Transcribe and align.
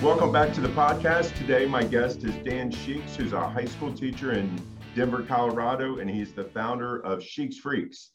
Welcome 0.00 0.30
back 0.30 0.52
to 0.52 0.60
the 0.60 0.68
podcast. 0.68 1.36
Today, 1.36 1.66
my 1.66 1.82
guest 1.82 2.22
is 2.22 2.32
Dan 2.44 2.70
Sheeks, 2.70 3.16
who's 3.16 3.32
a 3.32 3.48
high 3.48 3.64
school 3.64 3.92
teacher 3.92 4.30
in 4.30 4.48
Denver, 4.94 5.24
Colorado, 5.24 5.98
and 5.98 6.08
he's 6.08 6.32
the 6.32 6.44
founder 6.44 7.04
of 7.04 7.20
Sheeks 7.20 7.58
Freaks. 7.58 8.12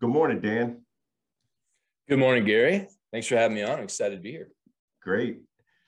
Good 0.00 0.08
morning, 0.08 0.40
Dan. 0.40 0.80
Good 2.08 2.20
morning, 2.20 2.46
Gary. 2.46 2.88
Thanks 3.12 3.26
for 3.26 3.36
having 3.36 3.54
me 3.54 3.62
on. 3.62 3.72
I'm 3.72 3.84
excited 3.84 4.16
to 4.16 4.22
be 4.22 4.30
here. 4.30 4.48
Great. 5.02 5.42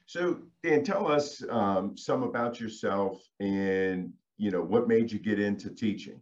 So, 0.05 0.41
Dan, 0.63 0.85
tell 0.85 1.11
us 1.11 1.43
um, 1.49 1.97
some 1.97 2.25
about 2.25 2.61
yourself 2.61 3.19
and 3.41 4.13
you 4.37 4.51
know 4.51 4.61
what 4.61 4.87
made 4.87 5.11
you 5.11 5.19
get 5.19 5.41
into 5.41 5.71
teaching. 5.71 6.21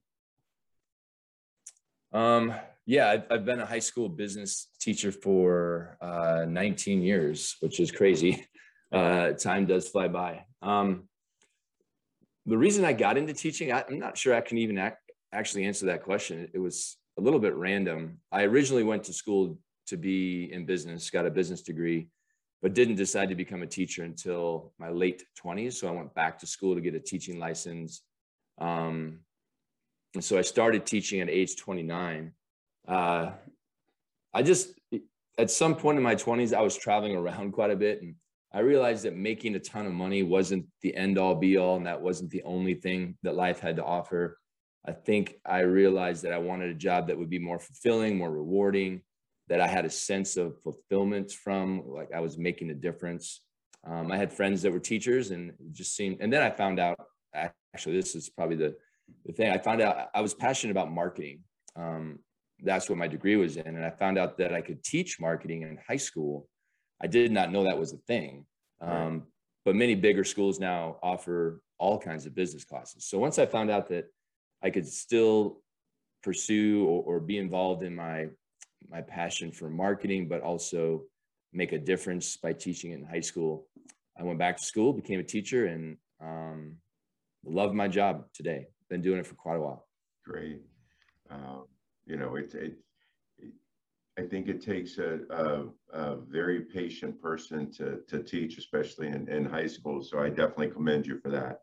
Um, 2.12 2.54
yeah, 2.86 3.10
I've, 3.10 3.24
I've, 3.28 3.44
been 3.44 3.58
a 3.58 3.66
high 3.66 3.80
school 3.80 4.08
business 4.08 4.68
teacher 4.78 5.10
for 5.10 5.98
uh, 6.00 6.44
19 6.48 7.02
years, 7.02 7.56
which 7.58 7.80
is 7.80 7.90
crazy. 7.90 8.46
Uh, 8.92 9.32
time 9.32 9.66
does 9.66 9.88
fly 9.88 10.08
by. 10.08 10.44
Um, 10.62 11.08
the 12.46 12.56
reason 12.56 12.84
I 12.84 12.92
got 12.92 13.16
into 13.16 13.34
teaching, 13.34 13.72
I, 13.72 13.84
am 13.88 13.98
not 13.98 14.16
sure 14.16 14.34
I 14.34 14.40
can 14.40 14.58
even 14.58 14.78
act, 14.78 15.10
actually 15.32 15.64
answer 15.64 15.86
that 15.86 16.04
question. 16.04 16.48
It 16.54 16.58
was 16.58 16.96
a 17.18 17.20
little 17.20 17.40
bit 17.40 17.54
random. 17.54 18.18
I 18.30 18.44
originally 18.44 18.84
went 18.84 19.04
to 19.04 19.12
school 19.12 19.58
to 19.88 19.96
be 19.96 20.52
in 20.52 20.66
business, 20.66 21.10
got 21.10 21.26
a 21.26 21.30
business 21.30 21.62
degree, 21.62 22.08
but 22.62 22.74
didn't 22.74 22.96
decide 22.96 23.28
to 23.28 23.34
become 23.34 23.62
a 23.62 23.66
teacher 23.66 24.04
until 24.04 24.72
my 24.78 24.90
late 24.90 25.24
20s. 25.44 25.74
So 25.74 25.88
I 25.88 25.92
went 25.92 26.14
back 26.14 26.38
to 26.40 26.46
school 26.46 26.74
to 26.74 26.80
get 26.80 26.94
a 26.94 27.00
teaching 27.00 27.38
license. 27.38 28.02
Um, 28.58 29.20
and 30.14 30.24
so 30.24 30.38
I 30.38 30.42
started 30.42 30.86
teaching 30.86 31.20
at 31.20 31.28
age 31.28 31.56
29. 31.56 32.32
Uh, 32.86 33.30
I 34.32 34.42
just, 34.42 34.72
at 35.36 35.50
some 35.50 35.74
point 35.74 35.98
in 35.98 36.04
my 36.04 36.14
20s, 36.14 36.54
I 36.54 36.62
was 36.62 36.76
traveling 36.76 37.16
around 37.16 37.52
quite 37.58 37.70
a 37.70 37.76
bit 37.76 38.02
and 38.02 38.14
I 38.56 38.60
realized 38.60 39.04
that 39.04 39.14
making 39.14 39.54
a 39.54 39.60
ton 39.60 39.84
of 39.84 39.92
money 39.92 40.22
wasn't 40.22 40.64
the 40.80 40.96
end 40.96 41.18
all 41.18 41.34
be 41.34 41.58
all, 41.58 41.76
and 41.76 41.84
that 41.84 42.00
wasn't 42.00 42.30
the 42.30 42.42
only 42.44 42.72
thing 42.72 43.18
that 43.22 43.34
life 43.34 43.60
had 43.60 43.76
to 43.76 43.84
offer. 43.84 44.38
I 44.86 44.92
think 44.92 45.34
I 45.44 45.60
realized 45.60 46.22
that 46.22 46.32
I 46.32 46.38
wanted 46.38 46.70
a 46.70 46.74
job 46.74 47.08
that 47.08 47.18
would 47.18 47.28
be 47.28 47.38
more 47.38 47.58
fulfilling, 47.58 48.16
more 48.16 48.30
rewarding, 48.30 49.02
that 49.48 49.60
I 49.60 49.66
had 49.66 49.84
a 49.84 49.90
sense 49.90 50.38
of 50.38 50.58
fulfillment 50.62 51.32
from, 51.32 51.82
like 51.86 52.14
I 52.14 52.20
was 52.20 52.38
making 52.38 52.70
a 52.70 52.74
difference. 52.74 53.42
Um, 53.86 54.10
I 54.10 54.16
had 54.16 54.32
friends 54.32 54.62
that 54.62 54.72
were 54.72 54.80
teachers, 54.80 55.32
and 55.32 55.52
just 55.72 55.94
seemed. 55.94 56.16
And 56.20 56.32
then 56.32 56.42
I 56.42 56.48
found 56.48 56.80
out, 56.80 56.98
actually, 57.34 57.96
this 57.96 58.14
is 58.14 58.30
probably 58.30 58.56
the 58.56 58.74
the 59.26 59.34
thing. 59.34 59.52
I 59.52 59.58
found 59.58 59.82
out 59.82 60.08
I 60.14 60.22
was 60.22 60.32
passionate 60.32 60.70
about 60.70 60.90
marketing. 60.90 61.40
Um, 61.76 62.20
that's 62.62 62.88
what 62.88 62.96
my 62.96 63.06
degree 63.06 63.36
was 63.36 63.58
in, 63.58 63.66
and 63.66 63.84
I 63.84 63.90
found 63.90 64.16
out 64.16 64.38
that 64.38 64.54
I 64.54 64.62
could 64.62 64.82
teach 64.82 65.20
marketing 65.20 65.60
in 65.60 65.78
high 65.86 65.98
school 65.98 66.48
I 67.02 67.06
did 67.06 67.32
not 67.32 67.52
know 67.52 67.64
that 67.64 67.78
was 67.78 67.92
a 67.92 67.98
thing. 67.98 68.46
Um, 68.80 69.24
but 69.64 69.74
many 69.74 69.94
bigger 69.94 70.24
schools 70.24 70.60
now 70.60 70.96
offer 71.02 71.60
all 71.78 71.98
kinds 71.98 72.24
of 72.26 72.34
business 72.34 72.64
classes. 72.64 73.04
So 73.04 73.18
once 73.18 73.38
I 73.38 73.46
found 73.46 73.70
out 73.70 73.88
that 73.88 74.06
I 74.62 74.70
could 74.70 74.86
still 74.86 75.60
pursue 76.22 76.84
or, 76.86 77.02
or 77.02 77.20
be 77.20 77.38
involved 77.38 77.82
in 77.82 77.94
my 77.94 78.28
my 78.88 79.00
passion 79.00 79.50
for 79.50 79.68
marketing, 79.68 80.28
but 80.28 80.42
also 80.42 81.02
make 81.52 81.72
a 81.72 81.78
difference 81.78 82.36
by 82.36 82.52
teaching 82.52 82.92
in 82.92 83.04
high 83.04 83.20
school, 83.20 83.66
I 84.18 84.22
went 84.22 84.38
back 84.38 84.56
to 84.58 84.64
school, 84.64 84.92
became 84.92 85.18
a 85.18 85.24
teacher, 85.24 85.66
and 85.66 85.96
um, 86.22 86.76
love 87.44 87.74
my 87.74 87.88
job 87.88 88.26
today. 88.32 88.68
Been 88.88 89.02
doing 89.02 89.18
it 89.18 89.26
for 89.26 89.34
quite 89.34 89.56
a 89.56 89.60
while. 89.60 89.86
Great. 90.24 90.60
Um, 91.30 91.64
you 92.06 92.16
know, 92.16 92.36
it's 92.36 92.54
it, 92.54 92.78
I 94.18 94.22
think 94.22 94.48
it 94.48 94.62
takes 94.62 94.98
a, 94.98 95.20
a, 95.30 95.64
a, 95.90 96.16
very 96.16 96.60
patient 96.60 97.20
person 97.20 97.70
to, 97.72 98.00
to 98.08 98.22
teach, 98.22 98.56
especially 98.56 99.08
in, 99.08 99.28
in 99.28 99.44
high 99.44 99.66
school. 99.66 100.02
So 100.02 100.18
I 100.18 100.30
definitely 100.30 100.70
commend 100.70 101.06
you 101.06 101.18
for 101.18 101.30
that. 101.30 101.60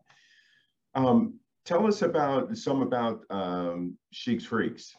Um, 0.93 1.39
tell 1.65 1.87
us 1.87 2.03
about 2.03 2.55
some 2.55 2.83
about 2.83 3.21
um, 3.31 3.97
Sheeks 4.11 4.45
Freaks. 4.45 4.93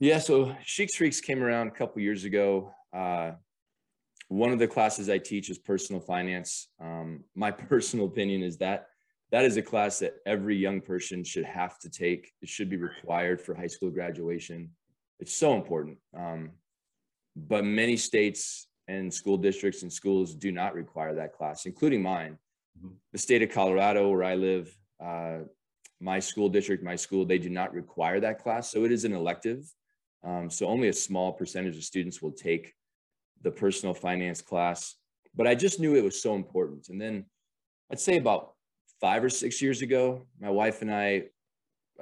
Yeah, 0.00 0.18
so 0.18 0.54
Sheeks 0.64 0.96
Freaks 0.96 1.20
came 1.20 1.42
around 1.42 1.68
a 1.68 1.70
couple 1.70 2.02
years 2.02 2.24
ago. 2.24 2.70
Uh, 2.92 3.32
one 4.28 4.52
of 4.52 4.58
the 4.58 4.68
classes 4.68 5.08
I 5.08 5.18
teach 5.18 5.48
is 5.48 5.58
personal 5.58 6.00
finance. 6.00 6.68
Um, 6.78 7.24
my 7.34 7.50
personal 7.70 8.06
opinion 8.06 8.42
is 8.42 8.58
that 8.58 8.88
that 9.30 9.46
is 9.46 9.56
a 9.56 9.62
class 9.62 9.98
that 10.00 10.16
every 10.26 10.56
young 10.56 10.80
person 10.80 11.24
should 11.24 11.46
have 11.46 11.78
to 11.80 11.90
take. 11.90 12.32
It 12.42 12.48
should 12.48 12.68
be 12.68 12.76
required 12.76 13.40
for 13.40 13.54
high 13.54 13.66
school 13.66 13.90
graduation. 13.90 14.70
It's 15.24 15.34
so 15.34 15.54
important. 15.54 15.96
Um, 16.14 16.50
but 17.34 17.64
many 17.64 17.96
states 17.96 18.68
and 18.88 19.12
school 19.12 19.38
districts 19.38 19.80
and 19.80 19.90
schools 19.90 20.34
do 20.34 20.52
not 20.52 20.74
require 20.74 21.14
that 21.14 21.32
class, 21.32 21.64
including 21.64 22.02
mine. 22.02 22.36
Mm-hmm. 22.78 22.94
The 23.12 23.18
state 23.18 23.40
of 23.40 23.48
Colorado, 23.48 24.10
where 24.10 24.22
I 24.22 24.34
live, 24.34 24.76
uh, 25.02 25.38
my 25.98 26.20
school 26.20 26.50
district, 26.50 26.84
my 26.84 26.94
school, 26.94 27.24
they 27.24 27.38
do 27.38 27.48
not 27.48 27.72
require 27.72 28.20
that 28.20 28.38
class. 28.38 28.70
So 28.70 28.84
it 28.84 28.92
is 28.92 29.06
an 29.06 29.14
elective. 29.14 29.64
Um, 30.22 30.50
so 30.50 30.66
only 30.66 30.88
a 30.88 30.92
small 30.92 31.32
percentage 31.32 31.78
of 31.78 31.84
students 31.84 32.20
will 32.20 32.32
take 32.32 32.74
the 33.40 33.50
personal 33.50 33.94
finance 33.94 34.42
class. 34.42 34.96
But 35.34 35.46
I 35.46 35.54
just 35.54 35.80
knew 35.80 35.94
it 35.94 36.04
was 36.04 36.20
so 36.20 36.34
important. 36.34 36.90
And 36.90 37.00
then 37.00 37.24
I'd 37.90 37.98
say 37.98 38.18
about 38.18 38.52
five 39.00 39.24
or 39.24 39.30
six 39.30 39.62
years 39.62 39.80
ago, 39.80 40.26
my 40.38 40.50
wife 40.50 40.82
and 40.82 40.92
I 40.92 41.28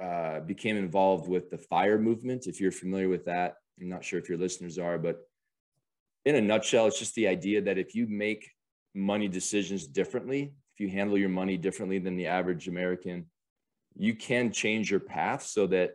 uh, 0.01 0.39
became 0.41 0.77
involved 0.77 1.27
with 1.27 1.49
the 1.49 1.57
fire 1.57 1.99
movement. 1.99 2.47
If 2.47 2.59
you're 2.59 2.71
familiar 2.71 3.09
with 3.09 3.25
that, 3.25 3.55
I'm 3.79 3.89
not 3.89 4.03
sure 4.03 4.19
if 4.19 4.29
your 4.29 4.37
listeners 4.37 4.77
are, 4.77 4.97
but 4.97 5.21
in 6.25 6.35
a 6.35 6.41
nutshell, 6.41 6.87
it's 6.87 6.99
just 6.99 7.15
the 7.15 7.27
idea 7.27 7.61
that 7.61 7.77
if 7.77 7.95
you 7.95 8.07
make 8.07 8.49
money 8.95 9.27
decisions 9.27 9.85
differently, 9.85 10.53
if 10.73 10.79
you 10.79 10.89
handle 10.89 11.17
your 11.17 11.29
money 11.29 11.57
differently 11.57 11.99
than 11.99 12.15
the 12.15 12.27
average 12.27 12.67
American, 12.67 13.25
you 13.95 14.15
can 14.15 14.51
change 14.51 14.89
your 14.89 14.99
path 14.99 15.43
so 15.43 15.67
that 15.67 15.91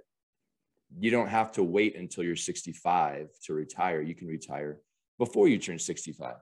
you 0.99 1.11
don't 1.11 1.29
have 1.29 1.53
to 1.53 1.63
wait 1.63 1.97
until 1.97 2.25
you're 2.25 2.37
65 2.37 3.29
to 3.45 3.53
retire. 3.53 4.01
You 4.01 4.15
can 4.15 4.29
retire 4.29 4.81
before 5.19 5.49
you 5.49 5.59
turn 5.59 5.79
65, 5.79 6.37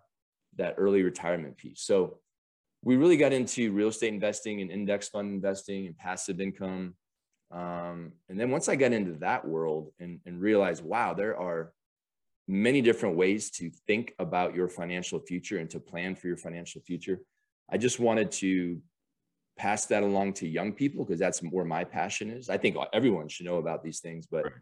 that 0.56 0.74
early 0.76 1.02
retirement 1.02 1.56
piece. 1.56 1.82
So 1.82 2.18
we 2.82 2.96
really 2.96 3.16
got 3.16 3.32
into 3.32 3.72
real 3.72 3.88
estate 3.88 4.12
investing 4.12 4.60
and 4.60 4.70
index 4.70 5.08
fund 5.08 5.32
investing 5.32 5.86
and 5.86 5.96
passive 5.96 6.40
income 6.40 6.94
um, 7.50 8.12
and 8.28 8.38
then 8.38 8.50
once 8.50 8.68
I 8.68 8.76
got 8.76 8.92
into 8.92 9.12
that 9.20 9.46
world 9.46 9.92
and, 10.00 10.20
and 10.26 10.40
realized, 10.40 10.84
wow, 10.84 11.14
there 11.14 11.36
are 11.36 11.72
many 12.48 12.80
different 12.80 13.16
ways 13.16 13.50
to 13.50 13.70
think 13.86 14.14
about 14.18 14.54
your 14.54 14.68
financial 14.68 15.20
future 15.20 15.58
and 15.58 15.70
to 15.70 15.80
plan 15.80 16.14
for 16.14 16.28
your 16.28 16.36
financial 16.36 16.80
future. 16.82 17.20
I 17.70 17.78
just 17.78 17.98
wanted 17.98 18.30
to 18.32 18.80
pass 19.58 19.86
that 19.86 20.02
along 20.02 20.34
to 20.34 20.48
young 20.48 20.72
people 20.72 21.04
because 21.04 21.18
that's 21.18 21.40
where 21.40 21.64
my 21.64 21.84
passion 21.84 22.30
is. 22.30 22.48
I 22.48 22.58
think 22.58 22.76
everyone 22.92 23.28
should 23.28 23.46
know 23.46 23.56
about 23.56 23.82
these 23.82 24.00
things, 24.00 24.26
but 24.26 24.44
right. 24.44 24.52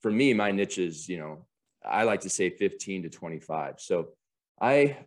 for 0.00 0.10
me, 0.10 0.32
my 0.34 0.50
niche 0.50 0.78
is, 0.78 1.08
you 1.08 1.18
know, 1.18 1.46
I 1.84 2.04
like 2.04 2.20
to 2.22 2.30
say 2.30 2.50
15 2.50 3.04
to 3.04 3.10
25. 3.10 3.74
So 3.78 4.08
I 4.60 4.98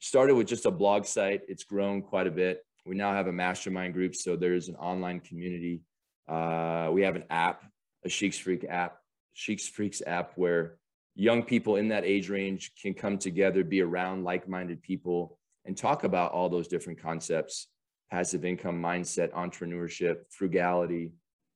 started 0.00 0.34
with 0.34 0.48
just 0.48 0.66
a 0.66 0.70
blog 0.70 1.04
site. 1.04 1.42
It's 1.48 1.64
grown 1.64 2.02
quite 2.02 2.26
a 2.26 2.30
bit. 2.30 2.64
We 2.84 2.96
now 2.96 3.12
have 3.12 3.26
a 3.26 3.32
mastermind 3.32 3.94
group. 3.94 4.14
So 4.14 4.36
there's 4.36 4.68
an 4.68 4.76
online 4.76 5.20
community. 5.20 5.82
Uh, 6.28 6.90
we 6.92 7.02
have 7.02 7.16
an 7.16 7.24
app, 7.30 7.64
a 8.04 8.08
Sheeks 8.08 8.38
Freak 8.38 8.64
app, 8.68 8.98
Sheeks 9.34 9.68
Freaks 9.68 10.02
app, 10.06 10.32
where 10.36 10.76
young 11.14 11.42
people 11.42 11.76
in 11.76 11.88
that 11.88 12.04
age 12.04 12.28
range 12.28 12.72
can 12.80 12.94
come 12.94 13.18
together, 13.18 13.64
be 13.64 13.80
around 13.80 14.24
like 14.24 14.48
minded 14.48 14.82
people, 14.82 15.38
and 15.64 15.76
talk 15.76 16.04
about 16.04 16.32
all 16.32 16.48
those 16.48 16.68
different 16.68 17.00
concepts 17.00 17.68
passive 18.10 18.44
income 18.44 18.80
mindset, 18.80 19.32
entrepreneurship, 19.32 20.18
frugality, 20.30 21.12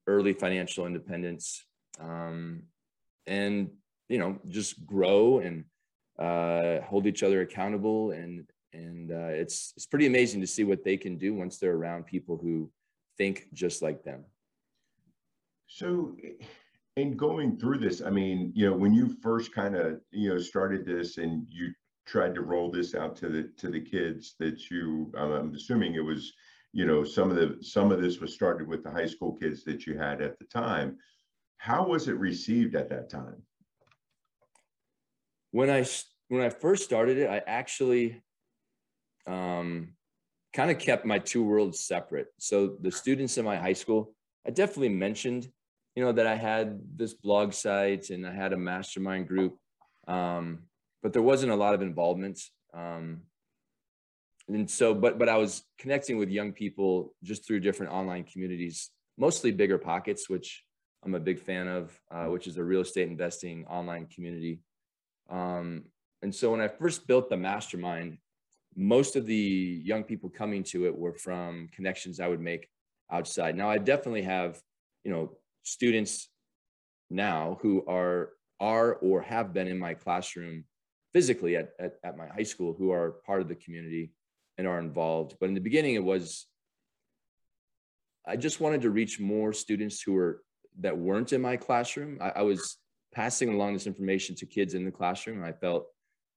early 0.07 0.33
financial 0.33 0.87
independence, 0.87 1.65
um, 2.01 2.63
and 3.27 3.71
you 4.09 4.19
know 4.19 4.39
just 4.49 4.85
grow 4.87 5.39
and 5.39 5.65
uh, 6.19 6.81
hold 6.83 7.07
each 7.07 7.23
other 7.23 7.41
accountable. 7.43 8.11
And 8.11 8.47
and 8.73 9.11
uh, 9.11 9.31
it's 9.31 9.73
it's 9.77 9.87
pretty 9.87 10.07
amazing 10.07 10.41
to 10.41 10.47
see 10.47 10.65
what 10.65 10.85
they 10.85 10.97
can 10.97 11.17
do 11.17 11.35
once 11.35 11.59
they're 11.59 11.75
around 11.75 12.07
people 12.07 12.37
who 12.37 12.71
think 13.17 13.47
just 13.53 13.83
like 13.83 14.03
them. 14.03 14.25
So, 15.73 16.17
in 16.97 17.17
going 17.17 17.57
through 17.57 17.79
this, 17.79 18.03
I 18.03 18.11
mean, 18.11 18.53
you 18.55 18.69
know, 18.69 18.77
when 18.77 18.93
you 18.93 19.17
first 19.23 19.55
kind 19.55 19.77
of 19.77 20.01
you 20.11 20.29
know 20.29 20.39
started 20.39 20.85
this 20.85 21.17
and 21.17 21.47
you 21.49 21.73
tried 22.07 22.35
to 22.35 22.43
roll 22.43 22.71
this 22.71 22.95
out 22.97 23.15
to 23.17 23.29
the 23.29 23.51
to 23.57 23.71
the 23.71 23.81
kids 23.81 24.35
that 24.41 24.69
you 24.69 25.13
i'm 25.17 25.55
assuming 25.55 25.95
it 25.95 26.01
was 26.01 26.33
you 26.73 26.85
know 26.85 27.05
some 27.05 27.31
of 27.31 27.37
the 27.37 27.57
some 27.63 27.93
of 27.93 28.03
this 28.03 28.19
was 28.19 28.35
started 28.35 28.67
with 28.67 28.83
the 28.83 28.91
high 28.91 29.07
school 29.07 29.37
kids 29.37 29.63
that 29.63 29.87
you 29.87 29.97
had 29.97 30.21
at 30.21 30.37
the 30.41 30.45
time 30.47 30.97
how 31.59 31.87
was 31.87 32.09
it 32.09 32.17
received 32.17 32.75
at 32.75 32.89
that 32.89 33.11
time? 33.11 33.43
When 35.53 35.71
i 35.71 35.87
when 36.29 36.43
i 36.43 36.49
first 36.49 36.85
started 36.85 37.19
it 37.19 37.29
i 37.29 37.43
actually 37.47 38.23
um, 39.27 39.93
kind 40.53 40.71
of 40.71 40.79
kept 40.79 41.05
my 41.05 41.19
two 41.19 41.45
worlds 41.45 41.81
separate. 41.81 42.29
So 42.39 42.77
the 42.81 42.91
students 42.91 43.39
in 43.39 43.45
my 43.45 43.57
high 43.57 43.75
school 43.75 44.15
i 44.47 44.51
definitely 44.51 44.89
mentioned 44.89 45.49
you 45.95 46.05
know 46.05 46.13
that 46.13 46.27
i 46.27 46.35
had 46.35 46.81
this 46.97 47.15
blog 47.15 47.53
site 47.53 48.11
and 48.11 48.27
i 48.27 48.33
had 48.33 48.53
a 48.53 48.57
mastermind 48.57 49.27
group 49.29 49.57
um, 50.09 50.61
but 51.03 51.13
there 51.13 51.23
wasn't 51.23 51.53
a 51.53 51.57
lot 51.57 51.75
of 51.75 51.83
involvement. 51.83 52.41
Um, 52.75 53.23
and 54.49 54.69
so, 54.69 54.95
but 54.95 55.19
but 55.19 55.29
I 55.29 55.37
was 55.37 55.63
connecting 55.79 56.19
with 56.19 56.29
young 56.29 56.53
people 56.53 57.15
just 57.23 57.47
through 57.47 57.61
different 57.61 57.93
online 57.93 58.25
communities, 58.25 58.91
mostly 59.17 59.53
BiggerPockets, 59.53 60.29
which 60.29 60.65
I'm 61.05 61.15
a 61.15 61.21
big 61.21 61.39
fan 61.39 61.69
of, 61.69 61.99
uh, 62.11 62.27
which 62.27 62.47
is 62.47 62.57
a 62.57 62.65
real 62.65 62.81
estate 62.81 63.09
investing 63.09 63.65
online 63.67 64.07
community. 64.07 64.61
Um, 65.31 65.85
and 66.23 66.35
so 66.35 66.51
when 66.51 66.61
I 66.61 66.69
first 66.69 67.07
built 67.07 67.31
the 67.31 67.37
mastermind, 67.37 68.19
most 68.77 69.17
of 69.17 69.25
the 69.25 69.81
young 69.85 70.03
people 70.03 70.29
coming 70.29 70.65
to 70.65 70.87
it 70.87 70.97
were 70.97 71.15
from 71.15 71.69
connections 71.73 72.21
I 72.21 72.29
would 72.29 72.41
make 72.41 72.69
outside. 73.11 73.57
Now 73.57 73.71
I 73.71 73.79
definitely 73.79 74.23
have, 74.23 74.61
you 75.05 75.13
know, 75.13 75.39
students 75.63 76.29
now 77.11 77.59
who 77.63 77.85
are 77.87 78.31
are 78.61 78.95
or 78.97 79.23
have 79.23 79.55
been 79.55 79.67
in 79.67 79.79
my 79.79 79.95
classroom 79.95 80.65
physically 81.13 81.57
at, 81.57 81.71
at, 81.79 81.95
at 82.05 82.17
my 82.17 82.27
high 82.27 82.43
school 82.43 82.75
who 82.79 82.93
are 82.93 83.17
part 83.27 83.41
of 83.41 83.49
the 83.49 83.55
community 83.55 84.13
and 84.59 84.67
are 84.67 84.79
involved. 84.79 85.37
But 85.41 85.49
in 85.49 85.55
the 85.55 85.61
beginning, 85.61 85.95
it 85.95 86.05
was, 86.05 86.47
I 88.27 88.37
just 88.37 88.61
wanted 88.61 88.83
to 88.83 88.91
reach 88.91 89.19
more 89.19 89.53
students 89.53 90.03
who 90.03 90.13
were, 90.13 90.43
that 90.81 90.97
weren't 90.97 91.33
in 91.33 91.41
my 91.41 91.57
classroom. 91.57 92.19
I, 92.21 92.31
I 92.37 92.43
was 92.43 92.77
passing 93.13 93.53
along 93.53 93.73
this 93.73 93.87
information 93.87 94.37
to 94.37 94.47
kids 94.47 94.75
in 94.75 94.85
the 94.85 94.91
classroom. 94.91 95.39
and 95.39 95.47
I 95.47 95.53
felt 95.53 95.87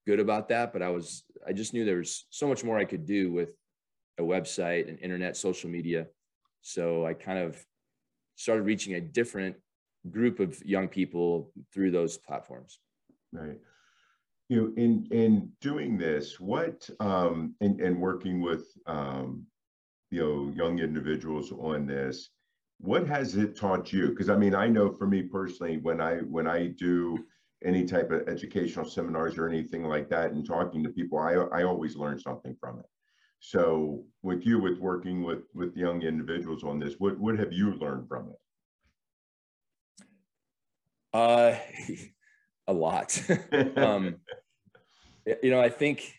good 0.06 0.18
about 0.18 0.48
that, 0.48 0.72
but 0.72 0.82
I 0.82 0.88
was, 0.88 1.24
I 1.46 1.52
just 1.52 1.72
knew 1.72 1.84
there 1.84 1.98
was 1.98 2.26
so 2.30 2.48
much 2.48 2.64
more 2.64 2.78
I 2.78 2.84
could 2.84 3.06
do 3.06 3.30
with 3.32 3.50
a 4.18 4.22
website 4.22 4.88
and 4.88 4.98
internet, 4.98 5.36
social 5.36 5.70
media. 5.70 6.06
So 6.62 7.06
I 7.06 7.14
kind 7.14 7.38
of 7.38 7.62
started 8.36 8.62
reaching 8.62 8.94
a 8.94 9.00
different 9.00 9.56
group 10.10 10.40
of 10.40 10.62
young 10.64 10.88
people 10.88 11.50
through 11.72 11.90
those 11.90 12.18
platforms. 12.18 12.78
Right 13.32 13.58
you 14.48 14.60
know, 14.60 14.72
in 14.76 15.06
in 15.10 15.50
doing 15.60 15.96
this, 15.96 16.38
what 16.38 16.88
um, 17.00 17.54
and 17.60 17.80
and 17.80 18.00
working 18.00 18.40
with 18.40 18.66
um, 18.86 19.46
you 20.10 20.20
know 20.20 20.52
young 20.54 20.78
individuals 20.78 21.50
on 21.52 21.86
this, 21.86 22.30
what 22.78 23.06
has 23.06 23.36
it 23.36 23.56
taught 23.56 23.92
you? 23.92 24.08
Because 24.08 24.28
I 24.28 24.36
mean, 24.36 24.54
I 24.54 24.68
know 24.68 24.92
for 24.92 25.06
me 25.06 25.22
personally, 25.22 25.78
when 25.78 26.00
I 26.00 26.16
when 26.18 26.46
I 26.46 26.68
do 26.68 27.18
any 27.64 27.84
type 27.84 28.10
of 28.10 28.28
educational 28.28 28.84
seminars 28.84 29.38
or 29.38 29.48
anything 29.48 29.84
like 29.84 30.10
that, 30.10 30.32
and 30.32 30.46
talking 30.46 30.82
to 30.84 30.90
people, 30.90 31.18
I 31.18 31.34
I 31.34 31.62
always 31.62 31.96
learn 31.96 32.18
something 32.18 32.54
from 32.60 32.80
it. 32.80 32.86
So 33.46 34.04
with 34.22 34.46
you, 34.46 34.58
with 34.58 34.78
working 34.78 35.22
with 35.22 35.42
with 35.52 35.76
young 35.76 36.00
individuals 36.00 36.64
on 36.64 36.78
this, 36.78 36.94
what 36.98 37.18
what 37.20 37.38
have 37.38 37.52
you 37.52 37.74
learned 37.74 38.08
from 38.08 38.30
it? 38.30 38.38
Uh, 41.12 41.54
a 42.66 42.72
lot. 42.72 43.22
um, 43.76 44.16
you 45.42 45.50
know, 45.50 45.60
I 45.60 45.68
think 45.68 46.14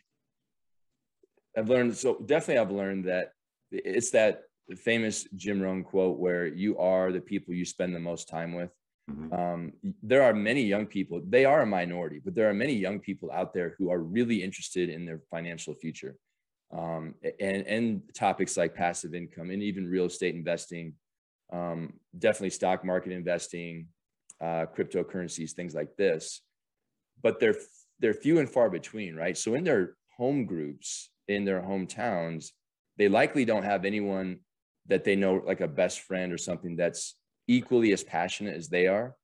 I've 1.57 1.67
learned 1.67 1.97
so 1.97 2.19
definitely 2.23 2.59
I've 2.59 2.71
learned 2.71 3.05
that 3.05 3.31
it's 3.71 4.11
that 4.11 4.43
famous 4.77 5.27
Jim 5.35 5.59
Rohn 5.59 5.83
quote 5.83 6.19
where 6.19 6.45
you 6.45 6.77
are 6.77 7.11
the 7.11 7.21
people 7.21 7.55
you 7.55 7.65
spend 7.65 7.95
the 7.95 7.99
most 7.99 8.29
time 8.29 8.53
with. 8.53 8.69
Mm-hmm. 9.09 9.33
Um, 9.33 9.73
there 10.03 10.21
are 10.21 10.33
many 10.33 10.61
young 10.61 10.85
people, 10.85 11.23
they 11.27 11.45
are 11.45 11.61
a 11.61 11.65
minority, 11.65 12.21
but 12.23 12.35
there 12.35 12.49
are 12.49 12.53
many 12.53 12.73
young 12.73 12.99
people 12.99 13.31
out 13.31 13.51
there 13.51 13.73
who 13.79 13.89
are 13.89 13.99
really 13.99 14.43
interested 14.43 14.89
in 14.89 15.05
their 15.05 15.21
financial 15.31 15.73
future. 15.73 16.15
Um, 16.77 17.15
and, 17.39 17.65
and 17.67 18.01
topics 18.13 18.57
like 18.57 18.75
passive 18.75 19.13
income 19.13 19.49
and 19.49 19.63
even 19.63 19.89
real 19.89 20.05
estate 20.05 20.35
investing, 20.35 20.93
um, 21.53 21.93
definitely 22.17 22.49
stock 22.49 22.83
market 22.83 23.13
investing, 23.13 23.87
uh, 24.41 24.65
cryptocurrencies, 24.75 25.51
things 25.51 25.73
like 25.73 25.95
this. 25.95 26.41
But 27.21 27.39
they're 27.39 27.55
they're 27.99 28.13
few 28.13 28.39
and 28.39 28.49
far 28.49 28.69
between, 28.69 29.15
right? 29.15 29.37
So 29.37 29.55
in 29.55 29.63
their 29.63 29.95
home 30.17 30.45
groups, 30.45 31.09
in 31.27 31.45
their 31.45 31.61
hometowns, 31.61 32.49
they 32.97 33.07
likely 33.07 33.45
don't 33.45 33.63
have 33.63 33.85
anyone 33.85 34.39
that 34.87 35.03
they 35.03 35.15
know, 35.15 35.41
like 35.45 35.61
a 35.61 35.67
best 35.67 36.01
friend 36.01 36.33
or 36.33 36.37
something 36.37 36.75
that's 36.75 37.15
equally 37.47 37.93
as 37.93 38.03
passionate 38.03 38.55
as 38.55 38.67
they 38.67 38.87
are. 38.87 39.15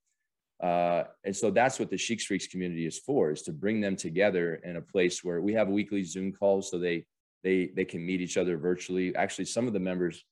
Uh, 0.61 1.03
and 1.25 1.35
so 1.35 1.49
that's 1.49 1.79
what 1.79 1.89
the 1.89 1.97
Sheeks 1.97 2.25
Freaks 2.25 2.47
community 2.47 2.85
is 2.85 2.99
for, 2.99 3.31
is 3.31 3.41
to 3.43 3.51
bring 3.51 3.81
them 3.81 3.95
together 3.95 4.55
in 4.63 4.77
a 4.77 4.81
place 4.81 5.23
where 5.23 5.41
we 5.41 5.53
have 5.53 5.67
weekly 5.67 6.03
Zoom 6.03 6.31
calls 6.31 6.69
so 6.69 6.77
they 6.77 7.05
they 7.43 7.71
they 7.75 7.85
can 7.85 8.05
meet 8.05 8.21
each 8.21 8.37
other 8.37 8.57
virtually. 8.57 9.15
Actually, 9.15 9.45
some 9.45 9.67
of 9.67 9.73
the 9.73 9.79
members 9.79 10.23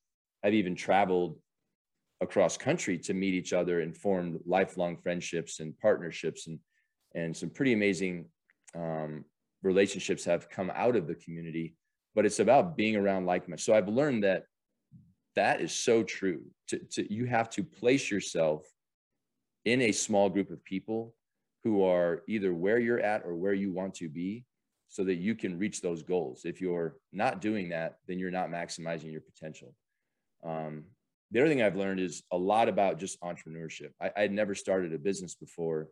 have 0.43 0.53
even 0.53 0.75
traveled 0.75 1.37
across 2.21 2.57
country 2.57 2.97
to 2.97 3.13
meet 3.13 3.33
each 3.33 3.53
other 3.53 3.81
and 3.81 3.95
formed 3.95 4.39
lifelong 4.45 4.97
friendships 4.97 5.59
and 5.59 5.77
partnerships. 5.79 6.47
And 6.47 6.59
and 7.15 7.35
some 7.35 7.49
pretty 7.49 7.73
amazing 7.73 8.25
um, 8.75 9.25
relationships 9.63 10.23
have 10.25 10.49
come 10.49 10.71
out 10.75 10.95
of 10.95 11.07
the 11.07 11.15
community 11.15 11.75
but 12.15 12.25
it's 12.25 12.39
about 12.39 12.77
being 12.77 12.95
around 12.95 13.25
like 13.25 13.47
minded 13.49 13.61
so 13.61 13.73
i've 13.73 13.89
learned 13.89 14.23
that 14.23 14.43
that 15.39 15.61
is 15.61 15.71
so 15.71 16.03
true. 16.03 16.41
To, 16.67 16.79
to 16.79 17.13
you 17.13 17.25
have 17.25 17.49
to 17.51 17.63
place 17.63 18.11
yourself 18.11 18.65
in 19.65 19.81
a 19.81 19.91
small 19.91 20.29
group 20.29 20.51
of 20.51 20.63
people 20.63 21.15
who 21.63 21.83
are 21.83 22.23
either 22.27 22.53
where 22.53 22.79
you're 22.79 22.99
at 22.99 23.23
or 23.25 23.35
where 23.35 23.53
you 23.53 23.71
want 23.71 23.95
to 23.95 24.09
be 24.09 24.45
so 24.89 25.03
that 25.03 25.15
you 25.15 25.35
can 25.35 25.57
reach 25.57 25.81
those 25.81 26.03
goals 26.03 26.41
if 26.45 26.59
you're 26.59 26.97
not 27.13 27.41
doing 27.41 27.69
that 27.69 27.97
then 28.07 28.19
you're 28.19 28.31
not 28.31 28.49
maximizing 28.49 29.11
your 29.11 29.21
potential 29.21 29.73
um, 30.43 30.83
the 31.31 31.39
other 31.39 31.49
thing 31.49 31.61
i've 31.61 31.75
learned 31.75 31.99
is 31.99 32.23
a 32.31 32.37
lot 32.37 32.67
about 32.67 32.99
just 32.99 33.19
entrepreneurship 33.21 33.91
I, 34.01 34.11
i'd 34.17 34.31
never 34.31 34.55
started 34.55 34.93
a 34.93 34.97
business 34.97 35.35
before 35.35 35.87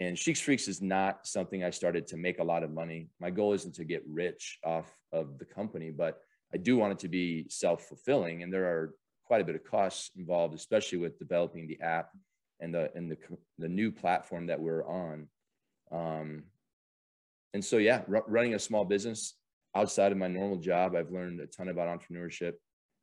and 0.00 0.18
Sheeks 0.18 0.40
Freaks 0.40 0.66
is 0.66 0.82
not 0.82 1.26
something 1.26 1.62
I 1.62 1.70
started 1.70 2.06
to 2.08 2.16
make 2.16 2.40
a 2.40 2.44
lot 2.44 2.64
of 2.64 2.72
money. 2.72 3.08
My 3.20 3.30
goal 3.30 3.52
isn't 3.52 3.76
to 3.76 3.84
get 3.84 4.02
rich 4.06 4.58
off 4.64 4.86
of 5.12 5.38
the 5.38 5.44
company, 5.44 5.90
but 5.90 6.20
I 6.52 6.56
do 6.56 6.76
want 6.76 6.92
it 6.92 6.98
to 7.00 7.08
be 7.08 7.46
self 7.48 7.84
fulfilling. 7.84 8.42
And 8.42 8.52
there 8.52 8.64
are 8.64 8.94
quite 9.24 9.40
a 9.40 9.44
bit 9.44 9.54
of 9.54 9.64
costs 9.64 10.10
involved, 10.16 10.54
especially 10.54 10.98
with 10.98 11.18
developing 11.18 11.66
the 11.66 11.80
app 11.80 12.10
and 12.60 12.74
the 12.74 12.90
and 12.94 13.10
the 13.10 13.16
the 13.58 13.68
new 13.68 13.92
platform 13.92 14.46
that 14.46 14.60
we're 14.60 14.84
on. 14.84 15.28
Um, 15.92 16.44
and 17.54 17.64
so, 17.64 17.78
yeah, 17.78 18.02
r- 18.12 18.24
running 18.26 18.54
a 18.54 18.58
small 18.58 18.84
business 18.84 19.34
outside 19.74 20.12
of 20.12 20.18
my 20.18 20.28
normal 20.28 20.58
job, 20.58 20.94
I've 20.94 21.10
learned 21.10 21.40
a 21.40 21.46
ton 21.46 21.68
about 21.68 21.88
entrepreneurship 21.88 22.54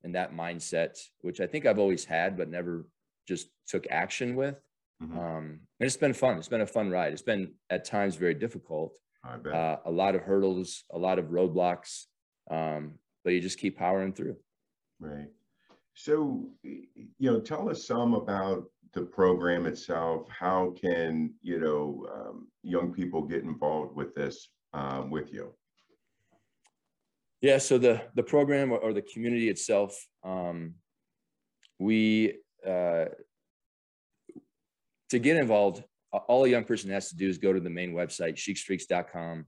and 0.04 0.14
that 0.16 0.36
mindset, 0.36 1.00
which 1.22 1.40
I 1.40 1.48
think 1.48 1.66
I've 1.66 1.80
always 1.80 2.06
had, 2.06 2.38
but 2.38 2.50
never 2.50 2.86
just 3.28 3.48
took 3.68 3.88
action 3.90 4.36
with. 4.36 4.56
Mm-hmm. 5.02 5.18
Um, 5.18 5.60
and 5.80 5.88
it's 5.88 5.98
been 5.98 6.14
fun. 6.14 6.38
It's 6.38 6.48
been 6.48 6.62
a 6.62 6.68
fun 6.68 6.90
ride. 6.92 7.14
It's 7.14 7.22
been 7.22 7.54
at 7.70 7.86
times 7.86 8.16
very 8.16 8.34
difficult. 8.34 8.94
Uh, 9.24 9.78
a 9.86 9.92
lot 9.92 10.16
of 10.16 10.22
hurdles, 10.22 10.84
a 10.92 10.98
lot 10.98 11.20
of 11.20 11.26
roadblocks. 11.26 12.06
Um, 12.50 12.96
but 13.24 13.34
you 13.34 13.40
just 13.40 13.60
keep 13.60 13.78
powering 13.78 14.14
through. 14.14 14.36
Right. 15.00 15.28
So, 15.94 16.50
you 16.64 16.88
know, 17.20 17.40
tell 17.40 17.70
us 17.70 17.86
some 17.86 18.14
about 18.14 18.66
the 18.94 19.02
program 19.02 19.66
itself. 19.66 20.28
How 20.30 20.74
can, 20.82 21.34
you 21.42 21.60
know, 21.60 22.08
um, 22.14 22.48
young 22.64 22.94
people 22.94 23.22
get 23.22 23.44
involved 23.44 23.96
with 23.96 24.14
this 24.16 24.50
um, 24.74 25.10
with 25.10 25.34
you? 25.34 25.54
Yeah, 27.42 27.58
so 27.58 27.78
the 27.78 28.02
the 28.16 28.24
program 28.24 28.72
or, 28.72 28.78
or 28.78 28.94
the 28.94 29.02
community 29.02 29.50
itself, 29.50 29.98
um, 30.24 30.76
we 31.80 32.36
uh, 32.68 33.06
to 35.10 35.20
get 35.20 35.38
involved, 35.38 35.84
all 36.12 36.46
a 36.46 36.50
young 36.50 36.64
person 36.64 36.92
has 36.92 37.10
to 37.10 37.18
do 37.18 37.28
is 37.28 37.38
go 37.40 37.52
to 37.52 37.60
the 37.60 37.70
main 37.70 37.94
website, 37.94 38.36
sheeksfreaks.com, 38.36 39.46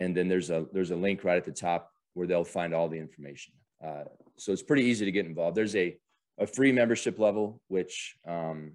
and 0.00 0.16
then 0.16 0.26
there's 0.28 0.50
a 0.50 0.66
there's 0.72 0.90
a 0.90 0.96
link 0.96 1.22
right 1.22 1.36
at 1.36 1.44
the 1.44 1.52
top 1.52 1.90
where 2.14 2.26
they'll 2.26 2.44
find 2.44 2.72
all 2.72 2.88
the 2.88 2.98
information. 2.98 3.52
Uh, 3.84 4.04
so 4.38 4.50
it's 4.52 4.62
pretty 4.62 4.84
easy 4.84 5.04
to 5.04 5.12
get 5.12 5.26
involved. 5.26 5.56
There's 5.56 5.76
a 5.76 5.98
a 6.38 6.46
free 6.46 6.72
membership 6.72 7.18
level 7.18 7.60
which 7.68 8.16
um, 8.26 8.72